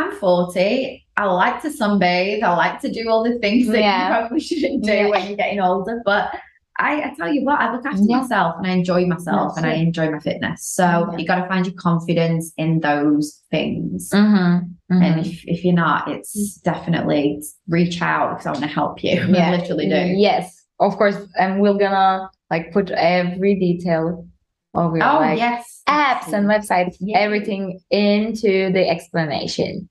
[0.01, 1.07] I'm 40.
[1.19, 2.43] I like to sunbathe.
[2.43, 5.61] I like to do all the things that you probably shouldn't do when you're getting
[5.61, 6.03] older.
[6.05, 6.31] But
[6.79, 8.19] I, I tell you what, I look after Yeah.
[8.21, 10.67] myself and I enjoy myself That's and I enjoy my fitness.
[10.67, 11.17] So Yeah.
[11.19, 14.11] you got to find your confidence in those things.
[14.13, 15.03] Mm-hmm.
[15.03, 19.27] And if, if you're not, it's definitely reach out because I want to help you.
[19.29, 19.51] Yeah.
[19.53, 20.15] I literally do.
[20.17, 21.17] Yes, of course.
[21.39, 24.27] And we're gonna like put every detail
[24.77, 24.89] Oh,
[25.21, 25.83] like yes.
[25.89, 27.19] apps and websites, Yeah.
[27.19, 29.89] everything into the explanation.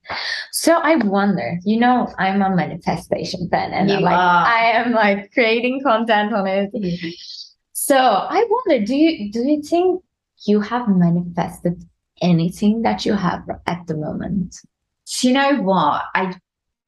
[0.51, 4.45] So I wonder, you know, I'm a manifestation fan and You I'm like are.
[4.45, 6.71] I am like creating content on it.
[7.73, 10.03] So I wonder, do you do you think
[10.45, 11.83] you have manifested
[12.21, 14.55] anything that you have at the moment?
[15.19, 16.03] Do you know what?
[16.15, 16.33] I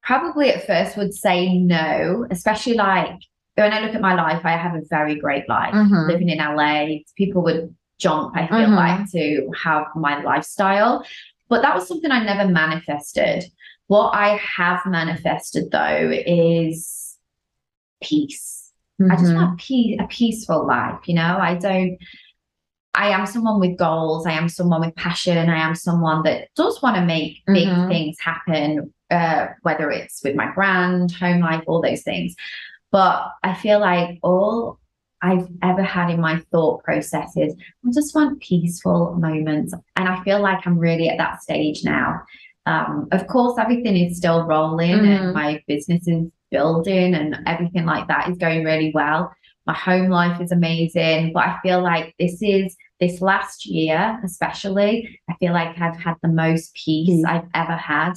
[0.03, 3.11] probably at first would say no, especially like
[3.55, 5.73] when I look at my life, I have a very great life.
[5.73, 6.07] Mhm.
[6.07, 8.75] Living in LA, people would jump, I feel Mhm.
[8.75, 11.03] like, to have my lifestyle.
[11.49, 13.45] But that was something I never manifested.
[13.87, 17.17] What I have manifested though is
[18.01, 18.73] peace.
[19.09, 19.35] I just Mhm.
[19.35, 21.37] want peace, a peaceful life, you know.
[21.39, 21.97] I don't
[22.99, 26.81] I am someone with goals, I am someone with passion, I am someone that does
[26.81, 27.87] want to make big Mhm.
[27.89, 32.35] things happen, uh, whether it's with my brand, home life, all those things.
[32.91, 34.79] But I feel like all
[35.21, 37.55] I've ever had in my thought processes.
[37.85, 39.73] I just want peaceful moments.
[39.95, 42.21] And I feel like I'm really at that stage now.
[42.65, 45.19] Um, of course, everything is still rolling Mhm.
[45.19, 49.31] and my business is building and everything like that is going really well.
[49.65, 55.19] My home life is amazing, but I feel like this is this last year, especially,
[55.29, 57.25] I feel like I've had the most peace Peace.
[57.25, 58.13] I've ever had.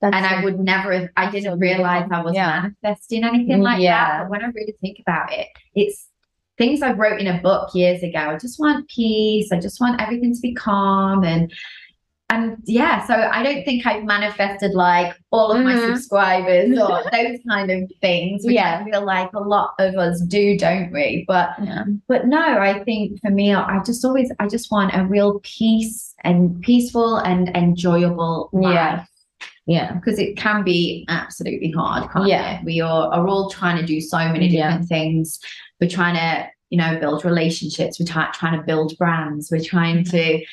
[0.00, 2.08] That's and I would never have, I didn't so realize.
[2.10, 2.68] I was Yeah.
[2.82, 4.06] manifesting anything like Yeah.
[4.06, 4.22] that.
[4.22, 6.08] But when I really think about it, it's
[6.60, 8.18] things I wrote in a book years ago.
[8.18, 9.50] I just want peace.
[9.50, 11.50] I just want everything to be calm and
[12.32, 15.86] and yeah, so I don't think I've manifested like all of my Mhm.
[15.96, 18.78] subscribers or those kind of things, which Yeah.
[18.80, 21.24] I feel like a lot of us do, don't we?
[21.26, 21.84] But yeah.
[22.06, 26.14] but no, I think for me, I just always I just want a real peace
[26.22, 29.04] and peaceful and enjoyable life Yeah.
[29.66, 29.92] Yeah.
[29.94, 32.58] because it can be absolutely hard, can't Yeah.
[32.60, 32.64] it?
[32.64, 34.68] We are, are all trying to do so many Yeah.
[34.68, 35.40] different things.
[35.80, 37.98] We're trying to, you know, build relationships.
[38.00, 39.50] We're try- trying to build brands.
[39.50, 40.44] We're trying to,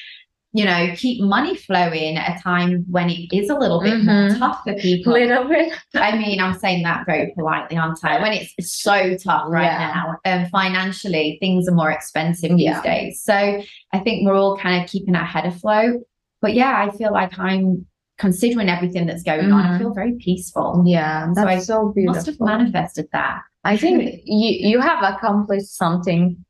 [0.53, 4.39] you know, keep money flowing at a time when it is a little bit Mhm.
[4.39, 5.13] tough for people.
[5.13, 5.71] Little bit.
[5.93, 8.19] I mean, I'm saying that very politely, aren't I?
[8.21, 9.91] When it's so tough right Yeah.
[9.93, 12.81] now, and financially, things are more expensive these Yeah.
[12.81, 13.21] days.
[13.23, 13.61] So
[13.93, 16.01] I think we're all kind of keeping our head afloat.
[16.39, 17.87] but yeah, I feel like I'm
[18.19, 19.65] considering everything that's going on.
[19.65, 19.79] I Mhm.
[19.79, 20.83] feel very peaceful.
[20.85, 22.13] Yeah, So I that's so beautiful.
[22.15, 23.41] Must have manifested that.
[23.67, 26.43] I think you you have accomplished something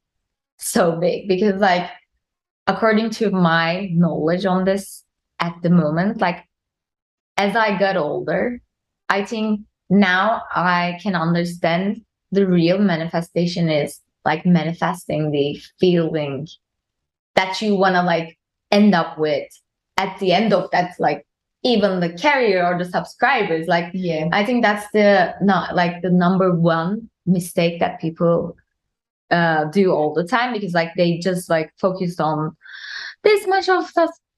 [0.58, 1.90] so big because like
[2.68, 5.04] according to my knowledge on this
[5.40, 6.44] at the moment like
[7.38, 8.62] as I got older
[9.10, 12.02] I think now I can understand
[12.32, 16.48] the real manifestation is like manifesting the feeling
[17.36, 18.38] that you want to like
[18.72, 19.48] end up with
[19.96, 21.26] at the end of that like
[21.64, 24.30] even the carrier or the subscribers like Yeah.
[24.32, 28.56] I think that's the not like the number one mistake that people
[29.32, 32.56] uh do all the time because like they just like focus on
[33.24, 33.90] this much of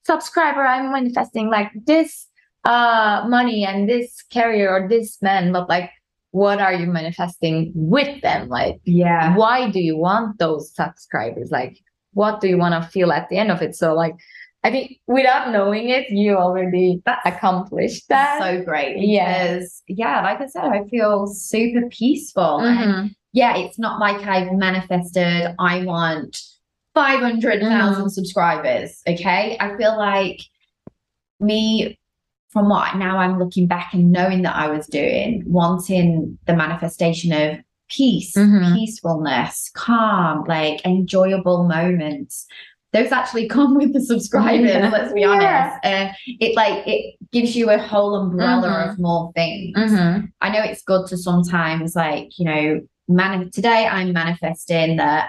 [0.04, 2.26] subscriber I'm manifesting like this
[2.64, 5.90] uh money and this carrier or this man but like
[6.32, 9.36] what are you manifesting with them like Yeah.
[9.36, 11.78] why do you want those subscribers like
[12.12, 14.14] what do you want to feel at the end of it so like
[14.62, 18.98] I think without knowing it you already That's accomplished that so great.
[18.98, 19.54] Yeah.
[19.54, 22.58] Because yeah, like I said, I feel super peaceful.
[22.58, 23.14] And Mhm.
[23.32, 26.38] yeah, it's not like I've manifested, I want
[26.94, 29.00] 500,000 subscribers.
[29.08, 29.56] Okay.
[29.58, 30.40] I feel like
[31.40, 31.98] me,
[32.50, 37.32] from what now I'm looking back and knowing that I was doing, wanting the manifestation
[37.32, 37.58] of
[37.88, 38.74] peace, Mhm.
[38.74, 42.46] peacefulness, calm, like enjoyable moments.
[42.92, 44.90] Those actually come with the subscribers, Yeah.
[44.90, 45.28] let's be Yeah.
[45.28, 45.78] honest.
[45.84, 48.90] And it like it gives you a whole umbrella Mhm.
[48.92, 49.76] of more things.
[49.76, 50.30] Mhm.
[50.40, 55.28] I know it's good to sometimes like, you know, man today I'm manifesting that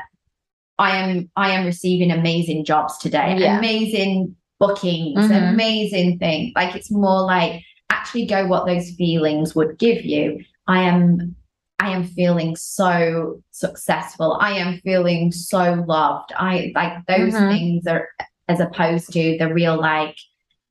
[0.78, 3.57] I am I am receiving amazing jobs today, Yeah.
[3.59, 5.53] amazing bookings, Mhm.
[5.53, 6.51] amazing things.
[6.55, 10.43] Like it's more like actually go what those feelings would give you.
[10.68, 11.36] I am
[11.82, 14.38] I am feeling so successful.
[14.39, 16.32] I am feeling so loved.
[16.38, 17.51] I like those Mhm.
[17.51, 18.07] things are
[18.47, 20.15] as opposed to the real like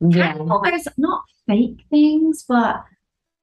[0.00, 0.36] Yeah.
[0.38, 2.76] almost not fake things, but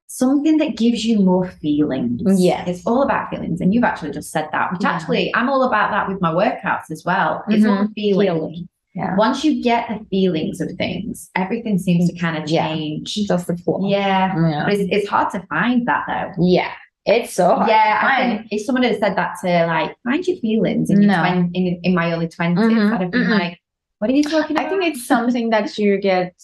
[0.06, 2.40] something that gives you more feelings.
[2.42, 2.64] Yeah.
[2.66, 3.60] It's all about feelings.
[3.60, 4.92] And you've actually just said that, which Yeah.
[4.92, 7.44] actually I'm all about that with my workouts as well.
[7.48, 8.28] It's all the feeling.
[8.28, 8.68] Feeling.
[8.94, 9.14] Yeah.
[9.16, 12.66] Once you get the feelings of things, everything seems to kind of Yeah.
[12.68, 13.14] change.
[13.14, 13.86] Just the flow.
[13.86, 14.34] Yeah.
[14.34, 14.64] Yeah.
[14.64, 16.42] But it's, it's hard to find that though.
[16.42, 16.70] Yeah.
[17.08, 17.68] It's so hard.
[17.68, 21.10] Yeah, I think if someone had said that to like find your feelings in your
[21.12, 21.18] No.
[21.20, 23.38] twen- in, in my early 20s, Mhm, I'd have been mhm.
[23.38, 23.58] like,
[23.98, 24.66] what are you talking about?
[24.66, 26.34] I think it's something that you get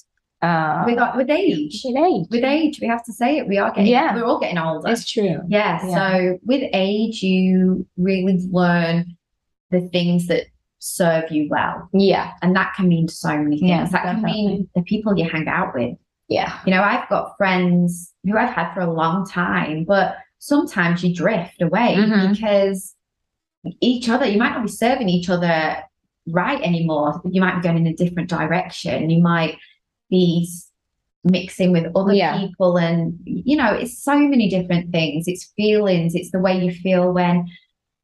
[0.42, 1.82] uh we got with age.
[1.84, 2.26] with age.
[2.30, 3.46] with age, we have to say it.
[3.48, 4.14] We are getting, Yeah.
[4.14, 4.88] we're all getting older.
[4.90, 5.40] It's true.
[5.48, 5.94] yeah, Yeah.
[5.98, 9.16] So with age, you really learn
[9.70, 10.44] the things that
[10.78, 12.32] serve you well, Yeah.
[12.42, 13.70] and that can mean so many things.
[13.70, 15.96] Yeah, that can mean the people you hang out with.
[16.28, 16.52] Yeah.
[16.66, 21.14] You know, I've got friends who I've had for a long time, but sometimes you
[21.14, 22.32] drift away Mhm.
[22.32, 22.94] because
[23.80, 25.76] each other, you might not be serving each other
[26.28, 27.22] right anymore.
[27.24, 29.08] You might be going in a different direction.
[29.08, 29.56] You might
[30.10, 30.46] be
[31.24, 32.38] mixing with other Yeah.
[32.38, 35.26] people, and you know, it's so many different things.
[35.26, 37.46] It's feelings, it's the way you feel when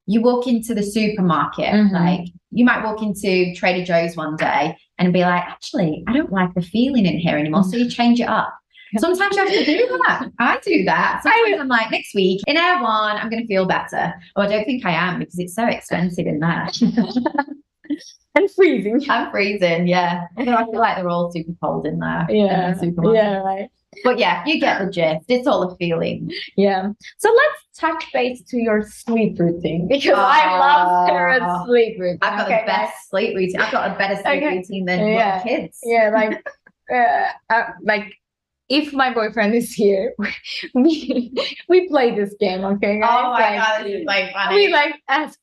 [0.07, 1.67] you walk into the supermarket.
[1.75, 1.93] Mhm.
[1.93, 6.33] Like you might walk into Trader Joe's one day and be like, actually, I don't
[6.33, 7.65] like the feeling in here anymore.
[7.65, 8.53] So you change it up.
[8.99, 10.31] Sometimes you have to do that.
[10.39, 11.21] I do that.
[11.23, 14.13] Sometimes I'm like, next week in Erewhon, I'm going to feel better.
[14.37, 16.69] Oh, I don't think I am because it's so expensive in there.
[18.35, 19.01] and freezing.
[19.09, 19.87] I'm freezing.
[19.87, 20.27] Yeah.
[20.37, 22.27] Although I feel like they're all super cold in there.
[22.29, 23.13] in the Yeah.
[23.13, 23.69] Yeah, right.
[24.05, 25.25] But yeah, you get the gist.
[25.29, 26.31] It's all a feeling.
[26.57, 26.91] Yeah.
[27.19, 30.59] So let's touch base to your sleep routine because I Oh.
[30.61, 32.19] love Sarah's sleep routine.
[32.23, 33.61] I've got okay, the best sleep routine.
[33.61, 34.57] I've got a better sleep Okay.
[34.59, 35.43] routine than Yeah.
[35.43, 35.79] kids.
[35.85, 36.41] Yeah, like,
[36.95, 38.13] uh, uh, like
[38.71, 40.15] if my boyfriend is here,
[40.75, 41.33] we
[41.69, 42.65] we play this game.
[42.65, 43.11] Okay, guys?
[43.13, 44.55] Oh my Like, god, this is like funny.
[44.57, 45.39] we like ask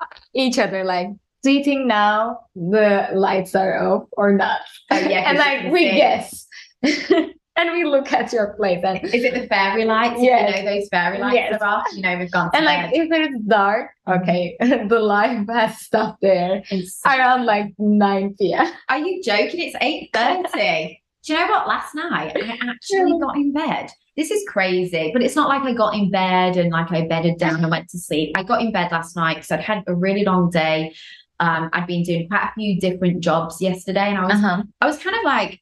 [0.00, 1.08] uh, each other like,
[1.42, 4.60] do you think now the lights are off or not?
[4.90, 6.46] Oh, yeah, and like we guess,
[6.82, 10.20] and we look at your place and Is it the fairy lights?
[10.22, 10.56] Yes.
[10.58, 11.60] You know, those fairy lights Yes.
[11.60, 11.86] are off.
[11.94, 14.22] You know, we've gone to and like if it's dark, mm-hmm.
[14.22, 14.56] okay,
[14.88, 18.66] the light has stopped there It's- around like nine p.m.
[18.88, 19.70] Are you joking?
[19.72, 20.98] It's 8.30.
[21.24, 21.68] Do you know what?
[21.68, 23.90] Last night, I actually got in bed.
[24.16, 27.38] This is crazy, but it's not like I got in bed and like I bedded
[27.38, 28.32] down and went to sleep.
[28.36, 30.94] I got in bed last night because I'd had a really long day.
[31.40, 34.62] Um, I'd been doing quite a few different jobs yesterday, and I was Uh-huh.
[34.80, 35.60] I was kind of like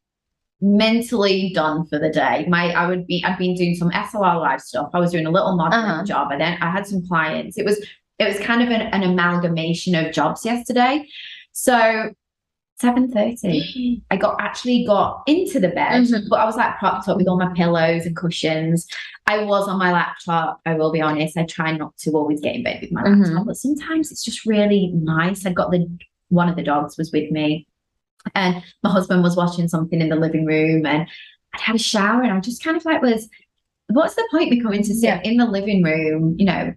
[0.61, 2.45] mentally done for the day.
[2.49, 4.91] My I would be I'd been doing some SLR Life stuff.
[4.95, 6.05] I was doing a little modeling Uh-huh.
[6.05, 7.59] job, and then I had some clients.
[7.59, 7.85] It was
[8.19, 11.07] it was kind of an, an amalgamation of jobs yesterday.
[11.53, 12.11] So
[12.83, 16.29] 7.30 i got actually got into the bed Mhm.
[16.29, 18.87] but i was like propped up with all my pillows and cushions
[19.27, 22.55] i was on my laptop i will be honest i try not to always get
[22.57, 25.87] in bed with my laptop but sometimes it's just really nice i got the
[26.29, 27.67] one of the dogs was with me
[28.35, 31.07] And my husband was watching something in the living room and
[31.55, 33.29] I'd had a shower and I just kind of like was,
[33.89, 35.21] what's the point me coming to sit Yeah.
[35.25, 36.37] in the living room?
[36.39, 36.75] You know,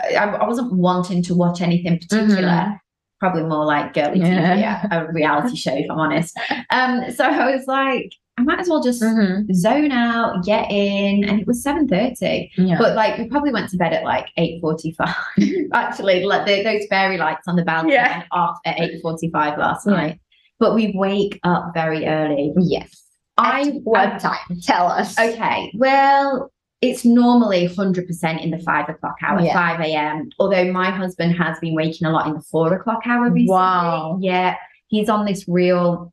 [0.00, 2.42] I, I wasn't wanting to watch anything particular.
[2.42, 2.78] Mhm.
[3.20, 4.82] Probably more like girly Yeah.
[4.82, 6.38] TV, a reality show, if I'm honest.
[6.70, 9.50] Um, so I was like, I might as well just Mhm.
[9.54, 12.50] zone out, get in, and it was seven thirty.
[12.58, 12.76] Yeah.
[12.78, 15.14] But like, we probably went to bed at like eight forty-five.
[15.72, 18.18] Actually, like the, those fairy lights on the balcony Yeah.
[18.18, 19.92] went off at eight forty-five last Yeah.
[19.94, 20.20] night.
[20.58, 22.52] But we wake up very early.
[22.58, 23.02] yes.
[23.38, 24.38] I What time?
[24.62, 25.18] Tell us.
[25.18, 26.50] Okay, well,
[26.86, 29.52] it's normally 100% in the five o'clock hour, Yeah.
[29.52, 30.28] 5 a.m.
[30.38, 33.50] Although my husband has been waking a lot in the four o'clock hour recently.
[33.50, 34.18] Wow.
[34.20, 34.56] Yeah,
[34.88, 36.12] he's on this real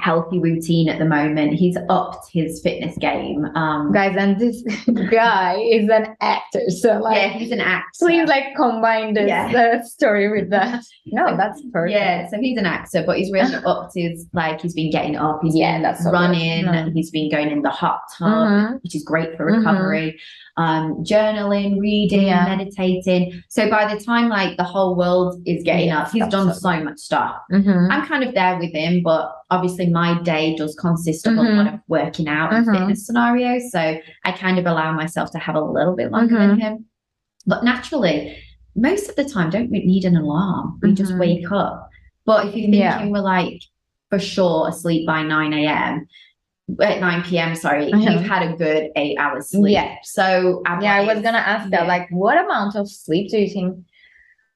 [0.00, 1.52] healthy routine at the moment.
[1.54, 3.44] He's upped his fitness game.
[3.54, 4.62] Um, Guys, and this
[5.10, 8.06] guy is an actor, so like yeah, he's an actor.
[8.06, 9.78] please like combine this Yeah.
[9.80, 10.82] uh, story with that.
[11.12, 11.92] No, that's perfect.
[11.92, 15.40] Yeah, so he's an actor, but he's really upped his like he's been getting up,
[15.42, 18.28] he's Yeah, been that's so running, he's been going in the hot tub.
[18.30, 18.82] Mhm.
[18.82, 19.58] which is great for Mhm.
[19.58, 20.20] recovery.
[20.60, 22.44] Um, journaling, reading, Yeah.
[22.54, 23.42] meditating.
[23.48, 26.60] So by the time like the whole world is getting Yeah, up, he's done so
[26.68, 27.34] so much stuff.
[27.50, 27.88] Mhm.
[27.90, 31.56] I'm kind of there with him, but obviously my day does consist of a Mhm.
[31.56, 32.72] lot of working out and Mhm.
[32.78, 33.70] fitness scenarios.
[33.72, 33.80] So
[34.26, 36.48] I kind of allow myself to have a little bit longer Mm-hmm.
[36.48, 36.84] than him.
[37.46, 38.36] But naturally,
[38.76, 40.78] most of the time, don't need an alarm.
[40.82, 41.20] We just Mhm.
[41.20, 41.88] wake up.
[42.26, 43.06] But if you're thinking Yeah.
[43.06, 43.62] we're like
[44.10, 46.06] for sure asleep by 9 a.m.,
[46.80, 48.12] at 9 p.m., sorry, Mhm.
[48.12, 49.72] you've had a good eight hours sleep.
[49.74, 49.94] Yeah.
[50.02, 51.86] So I'm Yeah, I was gonna ask that.
[51.86, 53.76] Like, what amount of sleep do you think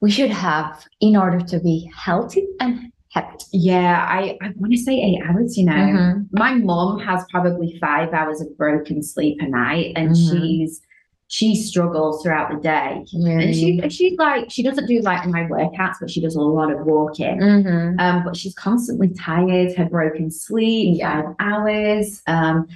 [0.01, 3.37] we should have in order to be healthy and happy?
[3.53, 5.73] Yeah, I, I want to say eight hours, you know.
[5.73, 6.27] Mhm.
[6.31, 10.29] My mom has probably five hours of broken sleep a night and Mhm.
[10.29, 10.81] she's
[11.27, 13.03] she struggles throughout the day.
[13.13, 16.71] And she she's like she doesn't do like my workouts, but she does a lot
[16.71, 17.39] of walking.
[17.39, 17.99] Mhm.
[17.99, 21.23] Um, but she's constantly tired, her broken sleep, Yeah.
[21.23, 22.21] five hours.
[22.27, 22.67] Um,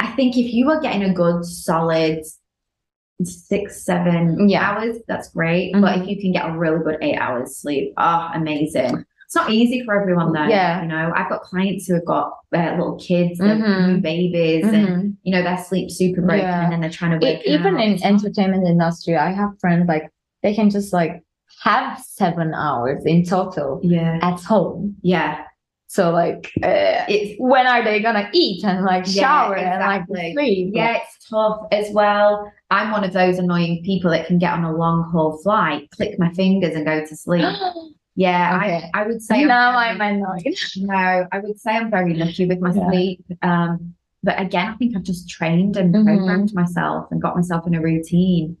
[0.00, 2.24] I think if you are getting a good solid
[3.22, 4.62] six, seven Yeah.
[4.70, 5.72] hours, that's great.
[5.72, 6.02] But Mhm.
[6.02, 9.04] if you can get a really good eight hours sleep, oh, amazing.
[9.28, 10.46] It's not easy for everyone though.
[10.46, 10.80] Yeah.
[10.80, 13.88] You know, I've got clients who have got uh, little kids, Mhm.
[13.96, 15.16] new babies, and Mhm.
[15.22, 16.62] you know, their sleep super broken Yeah.
[16.64, 20.08] and then they're trying to E- work even in entertainment industry, I have friends like
[20.42, 21.22] they can just like
[21.62, 24.18] have seven hours in total Yeah.
[24.22, 24.96] at home.
[25.02, 25.42] Yeah.
[25.88, 30.06] So like, uh, It's when are they gonna eat and like Yeah, shower and like
[30.06, 30.70] sleep?
[30.72, 32.50] Yeah, it's tough as well.
[32.70, 36.18] I'm one of those annoying people that can get on a long haul flight, click
[36.18, 37.44] my fingers, and go to sleep.
[38.18, 38.90] Yeah, Okay.
[38.92, 40.56] I, I would say now I'm I'm annoyed.
[40.76, 42.88] no, I would say I'm very lucky with my Yeah.
[42.90, 43.24] sleep.
[43.42, 43.94] Um,
[44.24, 46.04] but again, I think I've just trained and Mhm.
[46.04, 48.56] programmed myself and got myself in a routine.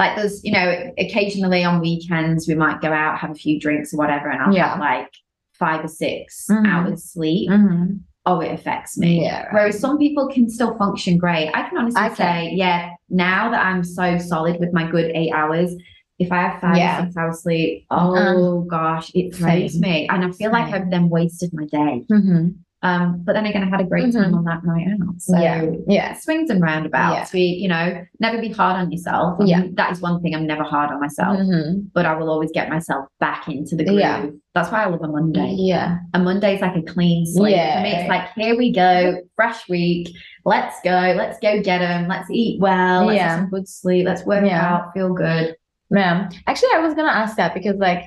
[0.00, 3.94] Like there's, you know, occasionally on weekends we might go out, have a few drinks
[3.94, 4.70] or whatever, and I'll Yeah.
[4.70, 5.10] have like
[5.52, 6.66] five or 6 Mhm.
[6.66, 7.50] hours sleep.
[7.50, 8.00] Mhm.
[8.26, 9.22] Oh, it affects me.
[9.22, 9.52] Yeah, right.
[9.54, 11.50] Whereas some people can still function great.
[11.54, 15.70] I can honestly say, yeah, now that I'm so solid with my good eight hours,
[16.18, 17.04] if I have five Yeah.
[17.04, 20.08] six hours sleep, oh gosh, it saves me.
[20.10, 22.04] And I feel like I've then wasted my day.
[22.10, 22.54] Mhm.
[22.80, 25.14] Um, but then again, I had a great time on that night out.
[25.20, 25.64] So Yeah.
[25.88, 26.14] Yeah.
[26.14, 27.32] swings and roundabouts.
[27.32, 29.40] We, you know, never be hard on yourself.
[29.40, 29.62] I Yeah.
[29.74, 31.86] that is one thing I'm never hard on myself, Mhm.
[31.92, 33.98] but I will always get myself back into the groove.
[33.98, 34.26] Yeah.
[34.54, 35.54] That's why I love a Monday.
[35.58, 35.98] Yeah.
[36.14, 37.56] A Monday's like a clean slate.
[37.56, 37.98] For me, Yeah.
[38.00, 40.10] it's like, here we go, fresh week.
[40.44, 40.90] Let's go.
[41.16, 42.06] Let's go get them.
[42.06, 43.06] Let's eat well.
[43.06, 43.28] Let's Yeah.
[43.28, 44.06] have some good sleep.
[44.06, 44.74] Let's work Yeah.
[44.74, 44.92] out.
[44.94, 45.56] Feel good.
[45.90, 46.28] Yeah.
[46.46, 48.04] Actually, I was gonna ask that because like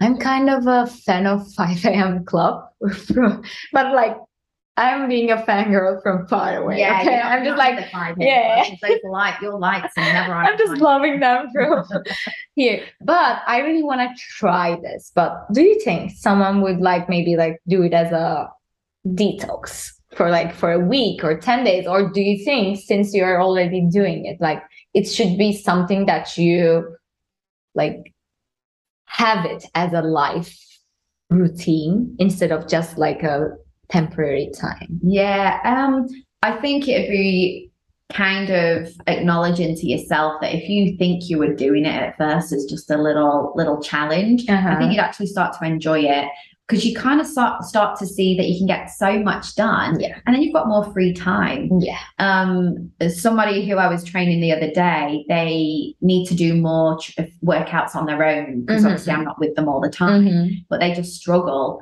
[0.00, 2.24] I'm kind of a fan of 5 a.m.
[2.24, 2.68] club,
[3.72, 4.16] but like
[4.78, 6.74] I'm being a fangirl from far away.
[6.74, 7.78] okay, I'm just like
[8.18, 8.62] yeah.
[8.64, 10.46] hits, like, Those light, your lights are never on.
[10.46, 10.80] I'm just time.
[10.80, 11.82] loving them from
[12.54, 12.84] here.
[13.00, 15.10] But I really want to try this.
[15.14, 18.50] But do you think someone would like maybe like do it as a
[19.06, 21.86] detox for like for a week or 10 days?
[21.86, 24.62] Or do you think since you're already doing it, like
[24.92, 26.86] it should be something that you
[27.76, 28.12] like
[29.06, 30.58] have it as a life
[31.30, 33.50] routine instead of just like a
[33.88, 35.00] temporary time?
[35.02, 36.06] Yeah, um,
[36.42, 37.70] I think it'd be
[38.12, 42.52] kind of acknowledging to yourself that if you think you were doing it at first
[42.52, 44.78] as just a little little challenge, I Uh-huh.
[44.78, 46.28] think you'd actually start to enjoy it
[46.68, 50.00] because you kind of start start to see that you can get so much done,
[50.00, 50.18] Yeah.
[50.26, 51.68] and then you've got more free time.
[51.80, 51.98] Yeah.
[52.18, 57.22] Um, somebody who I was training the other day, they need to do more tr-
[57.44, 58.86] workouts on their own because Mhm.
[58.86, 60.50] obviously I'm not with them all the time Mhm.
[60.68, 61.80] but they just struggle.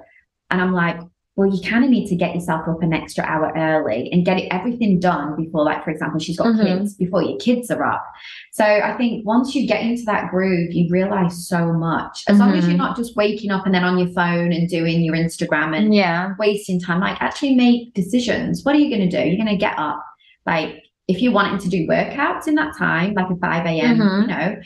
[0.50, 0.98] And I'm like,
[1.36, 4.38] well, you kind of need to get yourself up an extra hour early and get
[4.38, 6.64] it, everything done before, like, for example, she's got Mhm.
[6.64, 8.04] kids, before your kids are up.
[8.52, 12.22] So I think once you get into that groove, you realize so much.
[12.28, 12.78] As long as you're Mhm.
[12.78, 16.34] not just waking up and then on your phone and doing your Instagram and Yeah.
[16.38, 18.64] wasting time, like, actually make decisions.
[18.64, 19.26] What are you going to do?
[19.28, 20.04] You're going to get up.
[20.46, 24.20] Like, if you're wanting to do workouts in that time, like a 5 a.m., Mhm.
[24.22, 24.56] you know,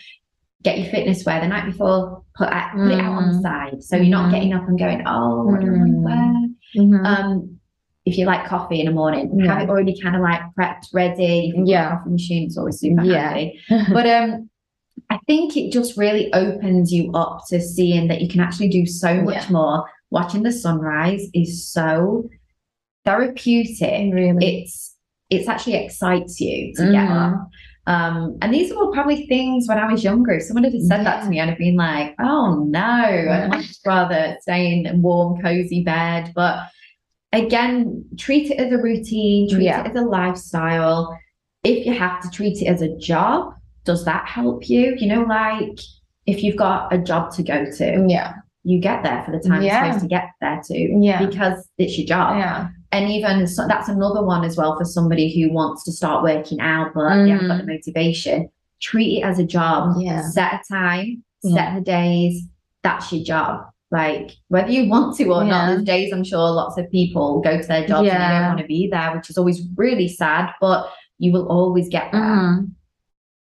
[0.65, 3.43] get your fitness wear the night before, put, it- put it out on the Mm.
[3.43, 3.83] side.
[3.83, 4.33] So you're not Mhm.
[4.33, 6.35] getting up and going, oh, what do I wear?
[6.77, 7.05] Mhm.
[7.07, 7.59] Um,
[8.05, 9.55] if you like coffee in the morning, Yeah.
[9.55, 11.47] have it already kind of like prepped, ready.
[11.47, 11.89] You can put Yeah.
[11.91, 13.29] the coffee machine, it's always super Yeah.
[13.35, 13.61] handy.
[13.93, 14.49] But um,
[15.11, 18.87] I think it just really opens you up to seeing that you can actually do
[18.87, 19.51] so much Yeah.
[19.53, 19.85] more.
[20.11, 22.25] Watching the sunrise is so
[23.05, 24.13] therapeutic.
[24.13, 24.63] really.
[24.63, 24.95] It's
[25.31, 27.33] it's actually excites you to get Mhm.
[27.35, 27.49] up.
[27.89, 30.33] Um, and these were probably things when I was younger.
[30.33, 33.77] If someone had said that to me, I'd have been like, "Oh no, I'd much
[33.87, 36.69] rather stay in a warm, cozy bed." But
[37.33, 39.85] again, treat it as a routine, treat Yeah.
[39.85, 41.17] it as a lifestyle.
[41.65, 44.95] If you have to treat it as a job, does that help you?
[44.99, 45.79] You know, like
[46.27, 48.35] if you've got a job to go to, yeah.
[48.65, 49.85] you get there for the time Yeah.
[49.85, 51.25] you're supposed to get there to Yeah.
[51.25, 52.37] because it's your job.
[52.39, 52.69] Yeah.
[52.93, 56.61] And even so, that's another one as well for somebody who wants to start working
[56.61, 58.49] out, but they haven't got the motivation.
[58.81, 59.91] Treat it as a job.
[59.91, 60.01] Mm-hmm.
[60.01, 60.23] Yeah.
[60.31, 61.55] Set a time, Yeah.
[61.55, 62.43] set the days.
[62.83, 63.67] That's your job.
[63.91, 65.49] Like whether you want to or Yeah.
[65.51, 68.47] not, there's days I'm sure lots of people go to their jobs and they don't
[68.49, 72.21] want to be there, which is always really sad, but you will always get there.
[72.23, 72.71] Mhm.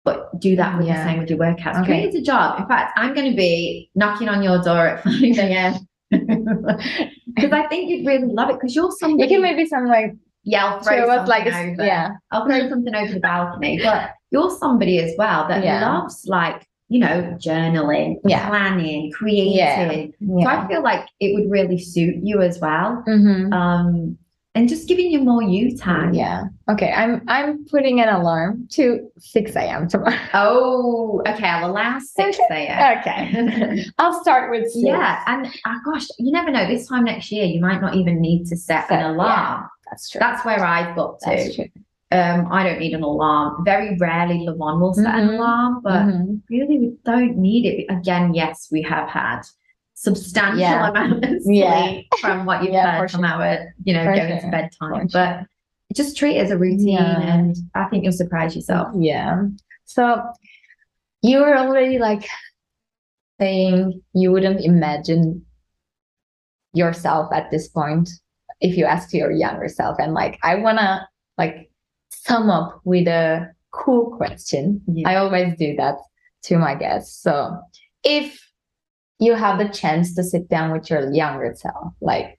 [0.04, 1.04] But do that with Yeah.
[1.04, 1.82] the same with your workouts.
[1.82, 1.86] Okay.
[1.86, 2.60] Treat it as a job.
[2.60, 5.74] In fact, I'm going to be knocking on your door at 5 a.m.
[7.34, 9.24] Because I think you'd really love it because you're somebody.
[9.30, 10.14] You can maybe some like
[10.44, 11.84] yeah, I'll throw of something like a, over.
[11.84, 12.10] yeah.
[12.30, 13.80] I'll throw something over the balcony.
[13.82, 15.86] But you're somebody as well that Yeah.
[15.86, 18.48] loves like, you know, journaling, Yeah.
[18.48, 19.54] planning, creating.
[20.20, 20.42] Yeah.
[20.42, 23.02] So I feel like it would really suit you as well.
[23.06, 23.52] Mhm.
[23.52, 24.18] Um,
[24.58, 26.12] and just giving you more you time.
[26.14, 26.44] Yeah.
[26.68, 26.92] Okay.
[26.92, 29.88] I'm I'm putting an alarm to 6 a.m.
[29.88, 30.16] tomorrow.
[30.34, 31.46] Oh, okay.
[31.46, 32.98] I'll allow six a.m.
[32.98, 33.84] Okay.
[33.98, 34.84] I'll start with six.
[34.84, 36.66] Yeah, and oh gosh, you never know.
[36.66, 39.68] This time next year, you might not even need to set Set- an alarm.
[39.88, 40.18] That's true.
[40.18, 41.30] That's where I've got to.
[41.30, 41.66] That's true.
[42.10, 43.64] Um, I don't need an alarm.
[43.64, 45.34] Very rarely, Lavon will set an Mhm.
[45.38, 46.40] alarm, but Mhm.
[46.50, 47.86] really, we don't need it.
[47.92, 49.42] Again, yes, we have had
[50.00, 50.90] substantial Yeah.
[50.90, 52.00] amount of sleep Yeah.
[52.20, 54.40] from what you've Yeah, heard from our, you know, For going sure.
[54.42, 55.08] to bedtime.
[55.12, 55.46] But
[55.94, 57.20] just treat it as a routine, Yeah.
[57.20, 58.88] and I think you'll surprise yourself.
[58.96, 59.42] Yeah.
[59.86, 60.22] So
[61.22, 62.28] you were already like
[63.40, 65.44] saying you wouldn't imagine
[66.74, 68.08] yourself at this point
[68.60, 69.96] if you asked your younger self.
[69.98, 71.70] And like, I wanna like
[72.10, 74.80] sum up with a cool question.
[74.86, 75.08] Yeah.
[75.08, 75.96] I always do that
[76.44, 77.20] to my guests.
[77.20, 77.58] So
[78.04, 78.47] if
[79.18, 82.38] you have the chance to sit down with your younger self, like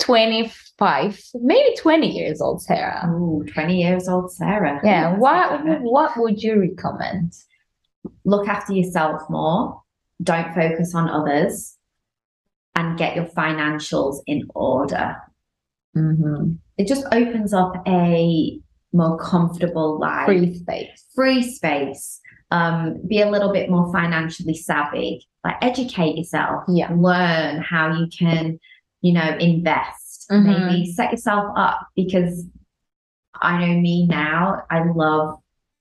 [0.00, 3.08] 25, maybe 20 years old Sarah.
[3.08, 4.80] Ooh, 20 years old Sarah.
[4.84, 7.32] Yeah, That's what what would you recommend?
[8.26, 9.80] look after yourself more,
[10.22, 11.76] don't focus on others,
[12.74, 15.16] and get your financials in order.
[15.96, 16.52] Mm-hmm.
[16.76, 18.58] It just opens up a
[18.92, 21.04] more comfortable life, Free space.
[21.14, 22.20] free space.
[22.54, 26.90] Um, be a little bit more financially savvy, like educate yourself, Yeah.
[26.94, 28.60] learn how you can,
[29.00, 30.44] you know, invest, Mhm.
[30.44, 32.46] maybe set yourself up because
[33.40, 35.38] I know me now, I love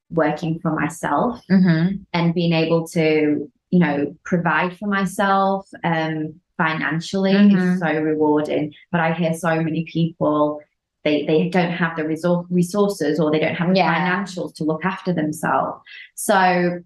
[0.09, 1.97] working for myself Mm-hmm.
[2.13, 6.15] and being able to you know provide for myself um
[6.57, 7.73] financially Mhm.
[7.73, 10.59] is so rewarding but i hear so many people
[11.03, 13.93] they they don't have the resor- resources or they don't have the Yeah.
[14.23, 15.81] financials to look after themselves
[16.15, 16.79] so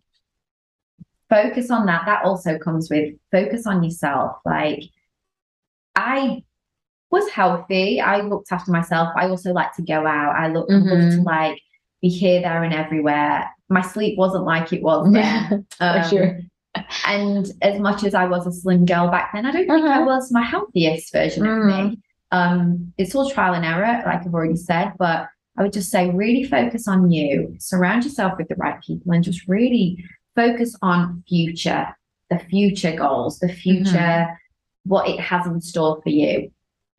[1.30, 4.84] focus on that that also comes with focus on yourself like
[5.95, 6.41] i
[7.11, 11.11] was healthy i looked after myself i also like to go out i look love
[11.11, 11.59] to like
[12.01, 16.39] be here there and everywhere my sleep wasn't like it was then For um, sure.
[17.07, 19.95] And as much as I was a slim girl back then, I don't think I
[19.97, 20.05] Uh-huh.
[20.05, 21.89] was my healthiest version of Mm.
[21.89, 21.99] me.
[22.32, 26.09] Um, it's all trial and error, like I've already said, but I would just say
[26.09, 30.03] really focus on you, surround yourself with the right people, and just really
[30.36, 31.88] focus on future,
[32.30, 34.28] the future goals, the future,
[34.84, 36.51] what it has in store for you.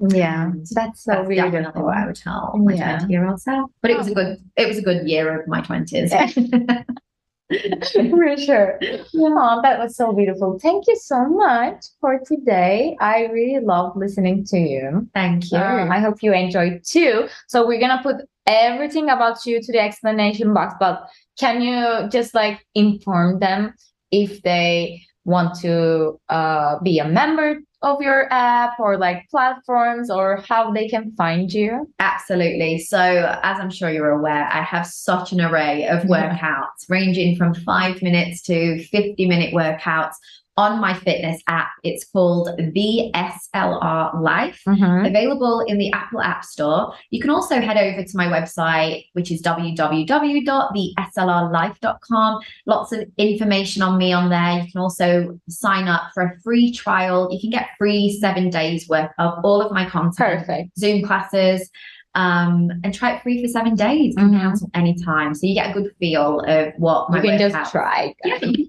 [0.09, 0.45] Yeah.
[0.47, 0.71] And That's
[1.05, 1.85] so That's definitely beautiful.
[1.85, 2.99] what I would tell my Yeah.
[2.99, 3.71] 20 year old self.
[3.83, 6.85] But it was a good, it was a good year of my 20s.
[7.93, 8.79] For sure.
[9.17, 10.59] Oh, that was so beautiful.
[10.61, 12.97] Thank you so much for today.
[13.01, 15.09] I really love listening to you.
[15.15, 15.59] Thank you.
[15.59, 17.27] Uh, I hope you enjoyed too.
[17.47, 22.35] So we're gonna put everything about you to the explanation box, but can you just
[22.35, 23.75] like inform them
[24.11, 30.43] if they want to uh, be a member of your app or like platforms or
[30.49, 31.89] how they can find you?
[31.99, 32.79] Absolutely.
[32.79, 32.99] So,
[33.43, 36.13] as I'm sure you're aware, I have such an array of mm-hmm.
[36.13, 40.15] workouts ranging from five minutes to 50 minute workouts
[40.59, 41.69] on my fitness app.
[41.85, 45.07] It's called the SLR Life, Mm-hmm.
[45.07, 46.93] available in the Apple App Store.
[47.11, 52.41] You can also head over to my website, which is www.theslrlife.com.
[52.67, 54.63] Lots of information on me on there.
[54.65, 57.29] You can also sign up for a free trial.
[57.31, 60.77] You can get free seven days worth of all of my content, Perfect.
[60.79, 61.71] Zoom classes.
[62.15, 64.15] Um, and try it free for seven days.
[64.17, 64.41] You can Mhm.
[64.41, 65.35] cancel anytime.
[65.35, 68.15] So you get a good feel of what my You can just workouts- try.
[68.25, 68.67] Yeah, you.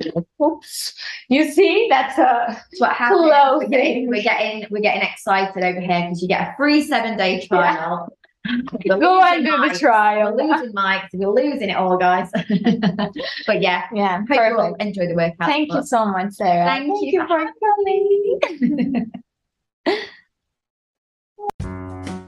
[1.29, 3.21] You see, that's a That's what happens.
[3.21, 7.17] We're getting, we're getting we're getting excited over here because you get a free seven
[7.17, 8.09] day trial.
[8.85, 10.35] We're go and do the trial.
[10.35, 11.07] We're losing mics.
[11.13, 12.29] We're losing it all, guys.
[13.47, 15.47] but yeah, Yeah, hope you all enjoy the workout.
[15.47, 16.65] Thank you so much, Sarah.
[16.65, 17.45] Thank you for for
[21.95, 22.18] coming.